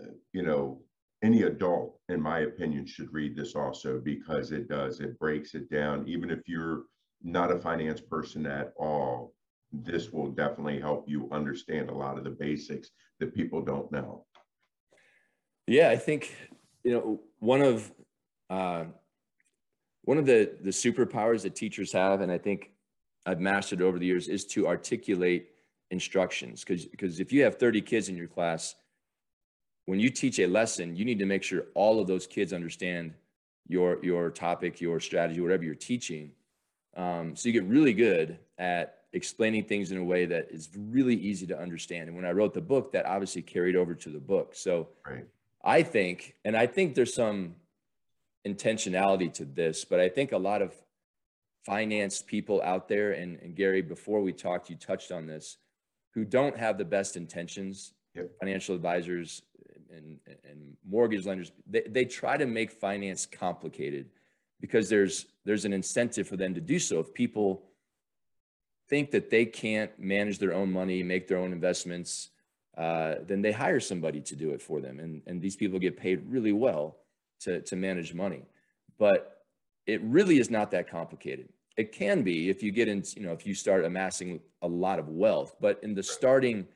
uh, 0.00 0.10
you 0.32 0.42
know 0.42 0.82
any 1.22 1.42
adult, 1.42 1.98
in 2.08 2.20
my 2.20 2.40
opinion, 2.40 2.86
should 2.86 3.12
read 3.12 3.36
this 3.36 3.54
also 3.54 3.98
because 3.98 4.52
it 4.52 4.68
does, 4.68 5.00
it 5.00 5.18
breaks 5.18 5.54
it 5.54 5.70
down. 5.70 6.06
Even 6.06 6.30
if 6.30 6.40
you're 6.46 6.84
not 7.22 7.50
a 7.50 7.58
finance 7.58 8.00
person 8.00 8.46
at 8.46 8.72
all, 8.76 9.34
this 9.72 10.12
will 10.12 10.30
definitely 10.30 10.80
help 10.80 11.08
you 11.08 11.28
understand 11.32 11.90
a 11.90 11.94
lot 11.94 12.18
of 12.18 12.24
the 12.24 12.30
basics 12.30 12.90
that 13.18 13.34
people 13.34 13.60
don't 13.62 13.90
know. 13.90 14.24
Yeah, 15.66 15.90
I 15.90 15.96
think 15.96 16.34
you 16.84 16.92
know 16.92 17.20
one 17.40 17.60
of 17.60 17.92
uh, 18.48 18.84
one 20.02 20.18
of 20.18 20.24
the 20.24 20.52
the 20.62 20.70
superpowers 20.70 21.42
that 21.42 21.54
teachers 21.54 21.92
have, 21.92 22.20
and 22.20 22.32
I 22.32 22.38
think 22.38 22.70
I've 23.26 23.40
mastered 23.40 23.82
over 23.82 23.98
the 23.98 24.06
years, 24.06 24.28
is 24.28 24.46
to 24.46 24.66
articulate 24.66 25.48
instructions. 25.90 26.64
Because 26.64 26.86
because 26.86 27.20
if 27.20 27.32
you 27.32 27.42
have 27.42 27.56
30 27.56 27.82
kids 27.82 28.08
in 28.08 28.16
your 28.16 28.28
class, 28.28 28.74
when 29.88 29.98
you 29.98 30.10
teach 30.10 30.38
a 30.38 30.46
lesson, 30.46 30.94
you 30.96 31.06
need 31.06 31.18
to 31.18 31.24
make 31.24 31.42
sure 31.42 31.64
all 31.72 31.98
of 31.98 32.06
those 32.06 32.26
kids 32.26 32.52
understand 32.52 33.14
your 33.68 33.98
your 34.04 34.28
topic, 34.28 34.82
your 34.82 35.00
strategy, 35.00 35.40
whatever 35.40 35.64
you're 35.64 35.74
teaching. 35.74 36.30
Um, 36.94 37.34
so 37.34 37.48
you 37.48 37.54
get 37.54 37.64
really 37.64 37.94
good 37.94 38.38
at 38.58 38.98
explaining 39.14 39.64
things 39.64 39.90
in 39.90 39.96
a 39.96 40.04
way 40.04 40.26
that 40.26 40.48
is 40.50 40.68
really 40.76 41.14
easy 41.14 41.46
to 41.46 41.58
understand. 41.58 42.08
And 42.08 42.16
when 42.16 42.26
I 42.26 42.32
wrote 42.32 42.52
the 42.52 42.60
book, 42.60 42.92
that 42.92 43.06
obviously 43.06 43.40
carried 43.40 43.76
over 43.76 43.94
to 43.94 44.10
the 44.10 44.20
book. 44.20 44.54
So 44.54 44.88
Right. 45.06 45.24
I 45.64 45.82
think, 45.82 46.34
and 46.44 46.54
I 46.54 46.66
think 46.66 46.94
there's 46.94 47.14
some 47.14 47.54
intentionality 48.46 49.32
to 49.34 49.46
this, 49.46 49.86
but 49.86 50.00
I 50.00 50.10
think 50.10 50.32
a 50.32 50.38
lot 50.38 50.60
of 50.60 50.74
finance 51.64 52.20
people 52.20 52.60
out 52.60 52.88
there, 52.88 53.12
and, 53.12 53.38
and 53.40 53.54
Gary, 53.56 53.80
before 53.80 54.20
we 54.20 54.34
talked, 54.34 54.68
you 54.68 54.76
touched 54.76 55.12
on 55.12 55.26
this, 55.26 55.56
who 56.12 56.26
don't 56.26 56.58
have 56.58 56.76
the 56.76 56.84
best 56.84 57.16
intentions, 57.16 57.94
Yep. 58.14 58.30
financial 58.40 58.74
advisors 58.74 59.42
and, 59.94 60.18
and 60.44 60.76
mortgage 60.88 61.26
lenders, 61.26 61.52
they, 61.66 61.82
they 61.82 62.04
try 62.04 62.36
to 62.36 62.46
make 62.46 62.72
finance 62.72 63.26
complicated 63.26 64.10
because 64.60 64.88
there's 64.88 65.26
there's 65.44 65.64
an 65.64 65.72
incentive 65.72 66.28
for 66.28 66.36
them 66.36 66.54
to 66.54 66.60
do 66.60 66.78
so. 66.78 66.98
If 67.00 67.14
people 67.14 67.62
think 68.88 69.10
that 69.10 69.30
they 69.30 69.44
can't 69.44 69.90
manage 69.98 70.38
their 70.38 70.54
own 70.54 70.72
money, 70.72 71.02
make 71.02 71.28
their 71.28 71.38
own 71.38 71.52
investments, 71.52 72.30
uh, 72.76 73.16
then 73.26 73.42
they 73.42 73.52
hire 73.52 73.80
somebody 73.80 74.20
to 74.20 74.36
do 74.36 74.50
it 74.50 74.62
for 74.62 74.80
them. 74.80 75.00
And, 75.00 75.22
and 75.26 75.42
these 75.42 75.56
people 75.56 75.78
get 75.78 75.96
paid 75.96 76.22
really 76.26 76.52
well 76.52 76.96
to, 77.40 77.60
to 77.62 77.76
manage 77.76 78.14
money. 78.14 78.42
But 78.98 79.42
it 79.86 80.00
really 80.02 80.38
is 80.38 80.50
not 80.50 80.70
that 80.70 80.88
complicated. 80.88 81.48
It 81.76 81.92
can 81.92 82.22
be 82.22 82.50
if 82.50 82.62
you 82.62 82.72
get 82.72 82.88
in, 82.88 83.04
you 83.16 83.22
know, 83.22 83.32
if 83.32 83.46
you 83.46 83.54
start 83.54 83.84
amassing 83.84 84.40
a 84.62 84.68
lot 84.68 84.98
of 84.98 85.08
wealth, 85.08 85.54
but 85.60 85.78
in 85.82 85.94
the 85.94 86.02
starting 86.02 86.66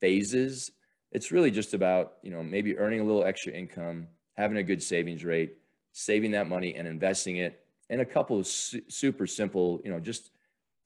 phases, 0.00 0.70
it's 1.12 1.30
really 1.30 1.50
just 1.50 1.74
about, 1.74 2.14
you 2.22 2.30
know, 2.30 2.42
maybe 2.42 2.76
earning 2.78 3.00
a 3.00 3.04
little 3.04 3.24
extra 3.24 3.52
income, 3.52 4.08
having 4.36 4.56
a 4.56 4.62
good 4.62 4.82
savings 4.82 5.24
rate, 5.24 5.58
saving 5.92 6.30
that 6.32 6.48
money 6.48 6.74
and 6.74 6.88
investing 6.88 7.36
it 7.36 7.64
in 7.90 8.00
a 8.00 8.04
couple 8.04 8.38
of 8.38 8.46
su- 8.46 8.82
super 8.88 9.26
simple, 9.26 9.80
you 9.84 9.90
know, 9.90 10.00
just 10.00 10.30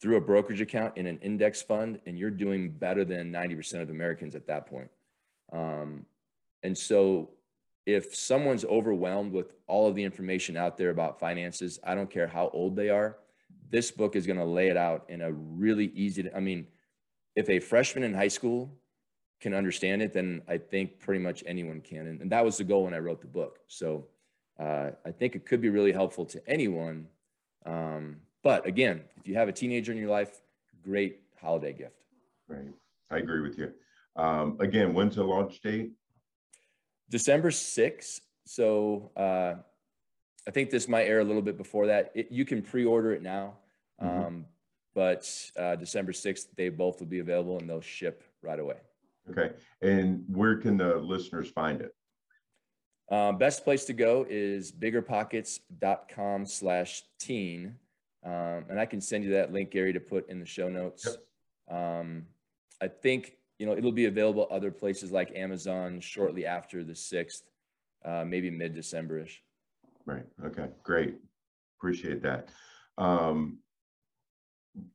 through 0.01 0.17
a 0.17 0.21
brokerage 0.21 0.61
account 0.61 0.97
in 0.97 1.07
an 1.07 1.19
index 1.19 1.63
fund, 1.63 2.01
and 2.07 2.19
you're 2.19 2.31
doing 2.31 2.71
better 2.71 3.05
than 3.05 3.33
90% 3.33 3.81
of 3.81 3.91
Americans 3.91 4.35
at 4.35 4.47
that 4.49 4.67
point. 4.67 4.91
Um, 5.53 6.05
and 6.63 6.77
so, 6.77 7.31
if 7.87 8.17
someone's 8.17 8.65
overwhelmed 8.65 9.33
with 9.33 9.55
all 9.69 9.87
of 9.87 9.95
the 9.95 10.03
information 10.03 10.57
out 10.57 10.77
there 10.77 10.91
about 10.91 11.21
finances, 11.21 11.79
I 11.85 11.95
don't 11.95 12.11
care 12.11 12.27
how 12.27 12.51
old 12.53 12.75
they 12.75 12.91
are, 12.91 13.17
this 13.71 13.93
book 13.93 14.17
is 14.17 14.27
going 14.27 14.39
to 14.39 14.45
lay 14.45 14.69
it 14.69 14.77
out 14.77 15.05
in 15.09 15.21
a 15.21 15.33
really 15.33 15.87
easy. 15.95 16.25
To, 16.25 16.37
I 16.37 16.41
mean, 16.41 16.67
if 17.37 17.49
a 17.49 17.61
freshman 17.61 18.03
in 18.03 18.13
high 18.13 18.29
school 18.29 18.77
can 19.41 19.55
understand 19.55 20.03
it, 20.03 20.13
then 20.13 20.43
I 20.49 20.59
think 20.59 20.99
pretty 20.99 21.23
much 21.23 21.45
anyone 21.47 21.81
can. 21.81 22.07
And, 22.07 22.21
and 22.23 22.33
that 22.33 22.45
was 22.45 22.57
the 22.57 22.65
goal 22.65 22.85
when 22.85 22.95
I 22.95 22.99
wrote 22.99 23.21
the 23.21 23.27
book. 23.27 23.61
So 23.67 24.07
uh, 24.59 24.91
I 25.05 25.11
think 25.11 25.35
it 25.37 25.45
could 25.45 25.61
be 25.61 25.69
really 25.69 25.93
helpful 25.93 26.25
to 26.27 26.41
anyone. 26.49 27.07
Um, 27.67 28.17
but 28.43 28.67
again, 28.67 29.03
if 29.17 29.29
you 29.29 29.35
have 29.35 29.49
a 29.49 29.53
teenager 29.53 29.93
in 29.93 29.99
your 29.99 30.09
life, 30.11 30.41
great 30.83 31.21
holiday 31.41 31.73
gift. 31.73 32.05
Right. 32.49 32.73
I 33.11 33.19
agree 33.19 33.41
with 33.41 33.59
you. 33.59 33.73
Um, 34.17 34.57
again, 34.61 34.95
when's 34.95 35.17
the 35.17 35.25
launch 35.25 35.61
date? 35.61 35.93
December 37.11 37.51
6th. 37.51 38.21
So 38.47 39.11
uh, 39.17 39.55
I 40.47 40.51
think 40.51 40.71
this 40.71 40.89
might 40.89 41.05
air 41.05 41.21
a 41.21 41.25
little 41.25 41.43
bit 41.43 41.59
before 41.59 41.87
that. 41.89 42.13
It, 42.15 42.29
you 42.31 42.45
can 42.45 42.63
pre-order 42.63 43.13
it 43.13 43.23
now, 43.23 43.55
Mhm. 44.03 44.27
um, 44.27 44.47
but 44.95 45.51
uh, 45.59 45.77
December 45.77 46.13
6th, 46.13 46.47
they 46.57 46.69
both 46.71 47.01
will 47.01 47.07
be 47.07 47.19
available 47.19 47.59
and 47.59 47.69
they'll 47.69 47.81
ship 47.81 48.23
right 48.43 48.59
away. 48.59 48.77
Okay. 49.31 49.55
And 49.83 50.25
where 50.29 50.57
can 50.57 50.77
the 50.77 50.97
listeners 50.97 51.51
find 51.51 51.81
it? 51.81 51.95
Uh, 53.11 53.33
best 53.33 53.65
place 53.65 53.85
to 53.85 53.93
go 53.93 54.27
is 54.29 54.73
biggerpockets.com 54.73 56.47
slash 56.47 57.03
teen. 57.19 57.77
Um, 58.25 58.65
and 58.69 58.81
I 58.81 58.87
can 58.87 59.01
send 59.01 59.25
you 59.25 59.31
that 59.33 59.53
link, 59.53 59.71
Gary, 59.71 59.93
to 59.93 60.01
put 60.01 60.29
in 60.29 60.41
the 60.41 60.47
show 60.47 60.69
notes. 60.69 61.17
Um, 61.71 62.27
I 62.81 62.89
think, 62.89 63.37
you 63.59 63.67
know, 63.67 63.77
it'll 63.77 63.93
be 63.93 64.07
available 64.07 64.49
other 64.51 64.73
places 64.73 65.13
like 65.13 65.31
Amazon 65.37 66.01
shortly 66.01 66.47
after 66.47 66.83
the 66.83 66.93
6th, 66.93 67.43
uh, 68.05 68.25
maybe 68.25 68.51
mid-December-ish. 68.51 69.43
Right. 70.05 70.25
Okay. 70.45 70.69
Great. 70.83 71.17
Appreciate 71.79 72.23
that. 72.23 72.49
Um, 72.99 73.59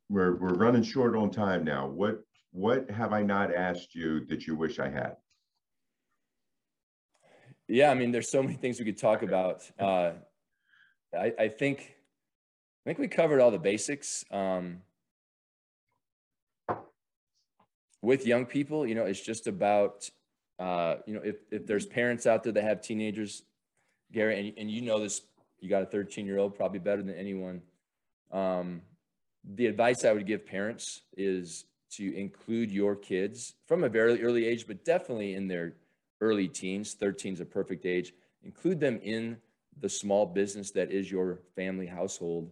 we're 0.09 0.35
we're 0.35 0.53
running 0.53 0.83
short 0.83 1.15
on 1.15 1.31
time 1.31 1.63
now. 1.63 1.87
What 1.87 2.23
what 2.51 2.89
have 2.89 3.13
I 3.13 3.23
not 3.23 3.53
asked 3.53 3.95
you 3.95 4.25
that 4.25 4.45
you 4.45 4.55
wish 4.55 4.79
I 4.79 4.89
had? 4.89 5.15
Yeah, 7.67 7.89
I 7.89 7.93
mean, 7.93 8.11
there's 8.11 8.29
so 8.29 8.43
many 8.43 8.55
things 8.55 8.79
we 8.79 8.85
could 8.85 8.97
talk 8.97 9.23
about. 9.23 9.69
Uh, 9.79 10.11
I, 11.17 11.33
I 11.39 11.47
think, 11.47 11.95
I 12.85 12.89
think 12.89 12.99
we 12.99 13.07
covered 13.07 13.39
all 13.39 13.51
the 13.51 13.59
basics. 13.59 14.25
Um, 14.29 14.81
with 18.01 18.25
young 18.25 18.45
people, 18.45 18.85
you 18.85 18.95
know, 18.95 19.05
it's 19.05 19.21
just 19.21 19.47
about, 19.47 20.09
uh, 20.59 20.95
you 21.05 21.13
know, 21.13 21.21
if, 21.23 21.37
if 21.51 21.65
there's 21.65 21.85
parents 21.85 22.25
out 22.25 22.43
there 22.43 22.51
that 22.51 22.63
have 22.63 22.81
teenagers, 22.81 23.43
Gary, 24.11 24.39
and, 24.39 24.57
and 24.57 24.71
you 24.71 24.81
know 24.81 24.99
this, 24.99 25.21
you 25.59 25.69
got 25.69 25.83
a 25.83 25.85
13 25.85 26.25
year 26.25 26.39
old, 26.39 26.55
probably 26.55 26.79
better 26.79 27.03
than 27.03 27.15
anyone. 27.15 27.61
Um, 28.31 28.81
the 29.43 29.67
advice 29.67 30.03
I 30.03 30.11
would 30.11 30.25
give 30.25 30.45
parents 30.45 31.01
is 31.15 31.65
to 31.91 32.15
include 32.15 32.71
your 32.71 32.95
kids 32.95 33.55
from 33.67 33.83
a 33.83 33.89
very 33.89 34.23
early 34.23 34.45
age, 34.45 34.65
but 34.67 34.85
definitely 34.85 35.35
in 35.35 35.47
their 35.47 35.73
early 36.21 36.47
teens. 36.47 36.93
13 36.93 37.33
is 37.33 37.41
a 37.41 37.45
perfect 37.45 37.85
age. 37.85 38.13
Include 38.43 38.79
them 38.79 38.99
in 39.03 39.37
the 39.79 39.89
small 39.89 40.25
business 40.25 40.71
that 40.71 40.91
is 40.91 41.11
your 41.11 41.39
family 41.55 41.87
household. 41.87 42.51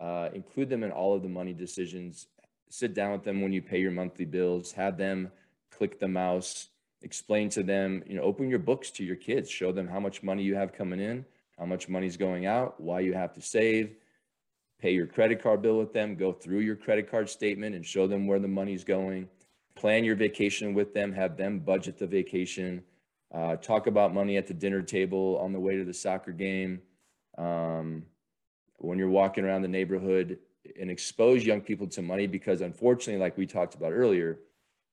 Uh, 0.00 0.28
include 0.34 0.68
them 0.68 0.82
in 0.82 0.90
all 0.90 1.14
of 1.14 1.22
the 1.22 1.28
money 1.28 1.52
decisions. 1.52 2.26
Sit 2.68 2.94
down 2.94 3.12
with 3.12 3.24
them 3.24 3.40
when 3.40 3.52
you 3.52 3.62
pay 3.62 3.80
your 3.80 3.90
monthly 3.90 4.24
bills. 4.24 4.72
Have 4.72 4.96
them 4.96 5.30
click 5.70 5.98
the 5.98 6.08
mouse. 6.08 6.68
Explain 7.02 7.48
to 7.50 7.62
them, 7.62 8.02
you 8.06 8.16
know, 8.16 8.22
open 8.22 8.48
your 8.48 8.58
books 8.58 8.90
to 8.92 9.04
your 9.04 9.16
kids. 9.16 9.50
Show 9.50 9.72
them 9.72 9.88
how 9.88 10.00
much 10.00 10.22
money 10.22 10.42
you 10.42 10.54
have 10.54 10.72
coming 10.72 11.00
in, 11.00 11.24
how 11.58 11.66
much 11.66 11.88
money's 11.88 12.16
going 12.16 12.46
out, 12.46 12.80
why 12.80 13.00
you 13.00 13.12
have 13.12 13.32
to 13.34 13.42
save. 13.42 13.96
Pay 14.80 14.92
your 14.92 15.06
credit 15.06 15.42
card 15.42 15.62
bill 15.62 15.78
with 15.78 15.92
them. 15.92 16.14
Go 16.14 16.32
through 16.32 16.60
your 16.60 16.76
credit 16.76 17.10
card 17.10 17.28
statement 17.28 17.74
and 17.74 17.84
show 17.84 18.06
them 18.06 18.26
where 18.26 18.38
the 18.38 18.48
money's 18.48 18.84
going. 18.84 19.28
Plan 19.74 20.04
your 20.04 20.16
vacation 20.16 20.74
with 20.74 20.94
them. 20.94 21.12
Have 21.12 21.36
them 21.36 21.58
budget 21.60 21.98
the 21.98 22.06
vacation 22.06 22.82
uh, 23.34 23.56
talk 23.56 23.86
about 23.86 24.14
money 24.14 24.36
at 24.36 24.46
the 24.46 24.54
dinner 24.54 24.82
table 24.82 25.38
on 25.42 25.52
the 25.52 25.60
way 25.60 25.76
to 25.76 25.84
the 25.84 25.92
soccer 25.92 26.32
game 26.32 26.80
um, 27.38 28.02
when 28.78 28.98
you're 28.98 29.08
walking 29.10 29.44
around 29.44 29.62
the 29.62 29.68
neighborhood 29.68 30.38
and 30.80 30.90
expose 30.90 31.44
young 31.44 31.60
people 31.60 31.86
to 31.86 32.02
money 32.02 32.26
because 32.26 32.60
unfortunately 32.60 33.20
like 33.20 33.36
we 33.36 33.46
talked 33.46 33.74
about 33.74 33.92
earlier 33.92 34.38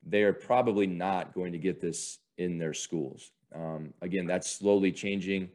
they 0.06 0.24
are 0.24 0.34
probably 0.34 0.86
not 0.86 1.34
going 1.34 1.52
to 1.52 1.58
get 1.58 1.80
this 1.80 2.19
in 2.38 2.58
their 2.58 2.74
schools 2.74 3.32
um, 3.56 3.93
again 4.02 4.26
that's 4.26 4.52
slowly 4.52 4.91
changing 4.91 5.50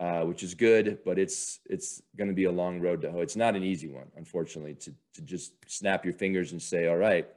uh, 0.00 0.22
which 0.22 0.42
is 0.42 0.54
good 0.54 0.98
but 1.04 1.18
it's 1.18 1.60
it's 1.66 2.02
going 2.16 2.28
to 2.28 2.34
be 2.34 2.44
a 2.44 2.50
long 2.50 2.80
road 2.80 3.00
to 3.02 3.10
hoe 3.12 3.20
it's 3.20 3.36
not 3.36 3.54
an 3.54 3.62
easy 3.62 3.86
one 3.88 4.06
unfortunately 4.16 4.74
to, 4.74 4.92
to 5.14 5.20
just 5.22 5.52
snap 5.66 6.04
your 6.04 6.14
fingers 6.14 6.52
and 6.52 6.60
say 6.60 6.88
all 6.88 6.96
right 6.96 7.28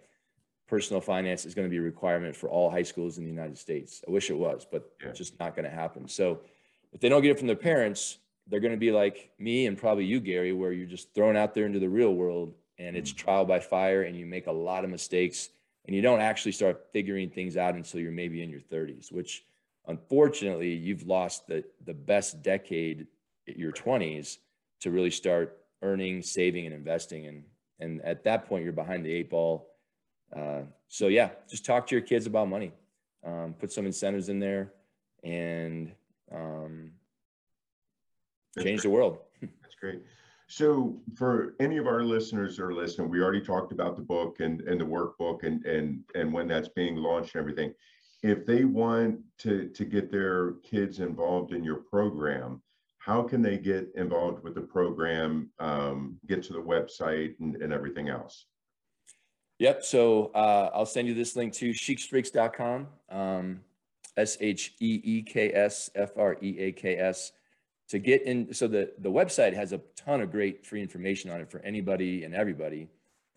personal 0.68 1.02
finance 1.02 1.46
is 1.46 1.54
going 1.54 1.68
to 1.68 1.70
be 1.70 1.78
a 1.78 1.82
requirement 1.82 2.36
for 2.36 2.50
all 2.50 2.70
high 2.70 2.84
schools 2.84 3.18
in 3.18 3.24
the 3.24 3.30
United 3.30 3.58
States. 3.58 4.04
I 4.08 4.12
wish 4.12 4.30
it 4.30 4.38
was, 4.38 4.66
but 4.70 4.92
Yeah. 5.02 5.10
it's 5.10 5.20
just 5.20 5.40
not 5.40 5.56
going 5.56 5.66
to 5.70 5.76
happen. 5.76 6.08
So 6.08 6.40
if 6.94 7.00
they 7.00 7.10
don't 7.10 7.22
get 7.22 7.32
it 7.32 7.38
from 7.38 7.48
their 7.48 7.56
parents, 7.56 8.18
they're 8.48 8.60
going 8.60 8.74
to 8.74 8.78
be 8.78 8.92
like 8.92 9.30
me 9.38 9.68
and 9.68 9.78
probably 9.78 10.06
you, 10.06 10.20
Gary, 10.20 10.52
where 10.52 10.72
you're 10.72 10.88
just 10.88 11.14
thrown 11.14 11.36
out 11.36 11.54
there 11.54 11.66
into 11.66 11.80
the 11.80 11.90
real 11.90 12.16
world 12.16 12.56
and 12.80 12.98
it's 12.98 13.12
trial 13.14 13.46
by 13.46 13.60
fire 13.60 14.02
and 14.02 14.18
you 14.18 14.26
make 14.26 14.48
a 14.48 14.52
lot 14.52 14.84
of 14.84 14.90
mistakes 14.90 15.50
and 15.86 15.96
you 15.96 16.02
don't 16.02 16.22
actually 16.22 16.54
start 16.54 16.88
figuring 16.92 17.30
things 17.30 17.56
out 17.56 17.76
until 17.76 18.00
you're 18.00 18.12
maybe 18.12 18.42
in 18.42 18.50
your 18.50 18.62
30s, 18.62 19.12
which 19.12 19.46
unfortunately 19.88 20.74
you've 20.74 21.06
lost 21.08 21.48
the, 21.48 21.64
the 21.86 21.94
best 21.94 22.42
decade 22.42 23.08
at 23.48 23.58
your 23.58 23.72
20s 23.72 24.38
to 24.82 24.92
really 24.92 25.12
start 25.12 25.58
earning, 25.82 26.22
saving, 26.22 26.66
and 26.66 26.74
investing. 26.74 27.28
And, 27.28 27.44
and 27.80 28.02
at 28.02 28.24
that 28.24 28.46
point, 28.46 28.64
you're 28.64 28.74
behind 28.74 29.06
the 29.06 29.12
eight 29.12 29.30
ball. 29.30 29.70
Uh, 30.36 30.62
so 30.88 31.08
yeah, 31.08 31.30
just 31.50 31.66
talk 31.66 31.88
to 31.88 31.96
your 31.96 32.02
kids 32.02 32.26
about 32.26 32.48
money. 32.48 32.72
Um, 33.26 33.56
put 33.58 33.72
some 33.72 33.86
incentives 33.86 34.28
in 34.28 34.40
there, 34.40 34.74
and 35.24 35.94
um, 36.34 36.92
change 38.62 38.82
the 38.82 38.90
world. 38.90 39.20
That's 39.42 39.76
great. 39.80 40.02
So 40.48 40.98
for 41.16 41.56
any 41.60 41.78
of 41.78 41.88
our 41.88 42.04
listeners 42.04 42.58
that 42.58 42.64
are 42.64 42.74
listening, 42.74 43.10
we 43.10 43.22
already 43.22 43.42
talked 43.42 43.72
about 43.72 43.96
the 43.96 44.02
book 44.02 44.40
and, 44.40 44.62
and 44.62 44.80
the 44.80 44.86
workbook 44.86 45.44
and, 45.44 45.66
and, 45.66 46.04
and 46.16 46.32
when 46.34 46.48
that's 46.48 46.68
being 46.68 46.96
launched 46.96 47.34
and 47.34 47.40
everything. 47.40 47.74
If 48.24 48.46
they 48.46 48.64
want 48.64 49.20
to, 49.40 49.68
to 49.68 49.86
get 49.86 50.10
their 50.10 50.54
kids 50.64 51.00
involved 51.00 51.54
in 51.54 51.64
your 51.64 51.76
program, 51.76 52.62
how 53.00 53.22
can 53.22 53.42
they 53.42 53.58
get 53.58 53.92
involved 53.96 54.44
with 54.44 54.56
the 54.56 54.62
program, 54.62 55.50
um, 55.60 56.18
get 56.26 56.42
to 56.44 56.54
the 56.54 56.62
website 56.62 57.34
and, 57.42 57.58
and 57.58 57.74
everything 57.74 58.08
else? 58.08 58.46
Yep. 59.60 59.84
So 59.84 60.32
uh, 60.34 60.70
I'll 60.74 60.86
send 60.86 61.08
you 61.08 61.14
this 61.14 61.36
link 61.36 61.54
to 61.56 61.72
sheeksfreaks.com. 61.72 62.88
Um, 63.10 63.60
S 64.16 64.38
H 64.40 64.74
E 64.80 65.02
E 65.04 65.22
K 65.24 65.52
S 65.54 65.90
F 65.96 66.12
R 66.18 66.38
E 66.42 66.58
A 66.60 66.72
K 66.72 66.98
S. 66.98 67.32
To 67.90 68.00
get 68.00 68.24
in, 68.24 68.54
so 68.54 68.68
the, 68.68 68.92
the 69.00 69.12
website 69.12 69.54
has 69.54 69.74
a 69.74 69.82
ton 69.96 70.22
of 70.22 70.32
great 70.32 70.66
free 70.66 70.82
information 70.82 71.30
on 71.30 71.42
it 71.42 71.52
for 71.52 71.60
anybody 71.60 72.24
and 72.24 72.34
everybody. 72.34 72.88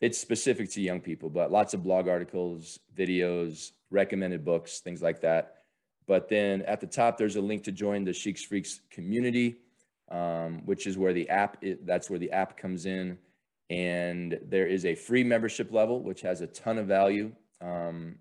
It's 0.01 0.19
specific 0.19 0.71
to 0.73 0.81
young 0.81 1.01
people, 1.01 1.29
but 1.31 1.51
lots 1.51 1.75
of 1.75 1.83
blog 1.83 2.07
articles, 2.09 2.79
videos, 2.97 3.73
recommended 3.91 4.45
books, 4.45 4.81
things 4.81 5.03
like 5.03 5.21
that. 5.23 5.55
But 6.07 6.29
then 6.29 6.63
at 6.63 6.81
the 6.81 6.87
top, 6.87 7.19
there's 7.19 7.37
a 7.37 7.41
link 7.41 7.65
to 7.65 7.73
join 7.73 8.05
the 8.05 8.13
Sheeks 8.13 8.43
Freaks 8.43 8.81
community, 8.91 9.57
um, 10.11 10.65
which 10.65 10.87
is 10.87 10.97
where 10.97 11.13
the 11.13 11.29
app, 11.29 11.59
i- 11.65 11.77
that's 11.83 12.09
where 12.09 12.19
the 12.19 12.31
app 12.31 12.57
comes 12.57 12.87
in. 12.87 13.19
And 13.71 14.39
there 14.45 14.67
is 14.67 14.85
a 14.85 14.95
free 14.95 15.25
membership 15.25 15.73
level 15.73 16.01
which 16.03 16.21
has 16.21 16.41
a 16.41 16.47
ton 16.47 16.79
of 16.79 16.87
value. 16.87 17.33
Um, 17.61 18.19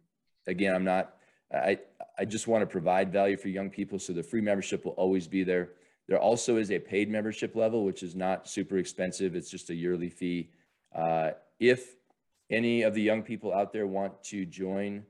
again 0.48 0.76
i'm 0.76 0.84
not 0.84 1.16
i 1.54 1.78
i 2.20 2.26
just 2.26 2.48
want 2.48 2.62
to 2.62 2.68
provide 2.68 3.12
value 3.12 3.38
for 3.38 3.50
young 3.50 3.70
people 3.70 4.00
so 4.00 4.14
the 4.14 4.24
free 4.24 4.42
membership 4.42 4.86
will 4.86 4.94
always 4.94 5.28
be 5.28 5.44
there. 5.44 5.70
There 6.08 6.20
also 6.20 6.58
is 6.58 6.70
a 6.72 6.78
paid 6.80 7.10
membership 7.10 7.56
level 7.56 7.84
which 7.84 8.04
is 8.04 8.16
not 8.16 8.48
super 8.48 8.78
expensive. 8.78 9.36
It's 9.36 9.50
just 9.50 9.72
a 9.72 9.76
yearly 9.76 10.10
fee. 10.10 10.52
Uh, 10.94 11.32
if 11.60 11.96
any 12.52 12.84
of 12.84 12.94
the 12.94 13.02
young 13.02 13.24
people 13.24 13.52
out 13.52 13.74
there 13.74 13.88
want 13.88 14.24
to 14.26 14.46
join 14.46 15.04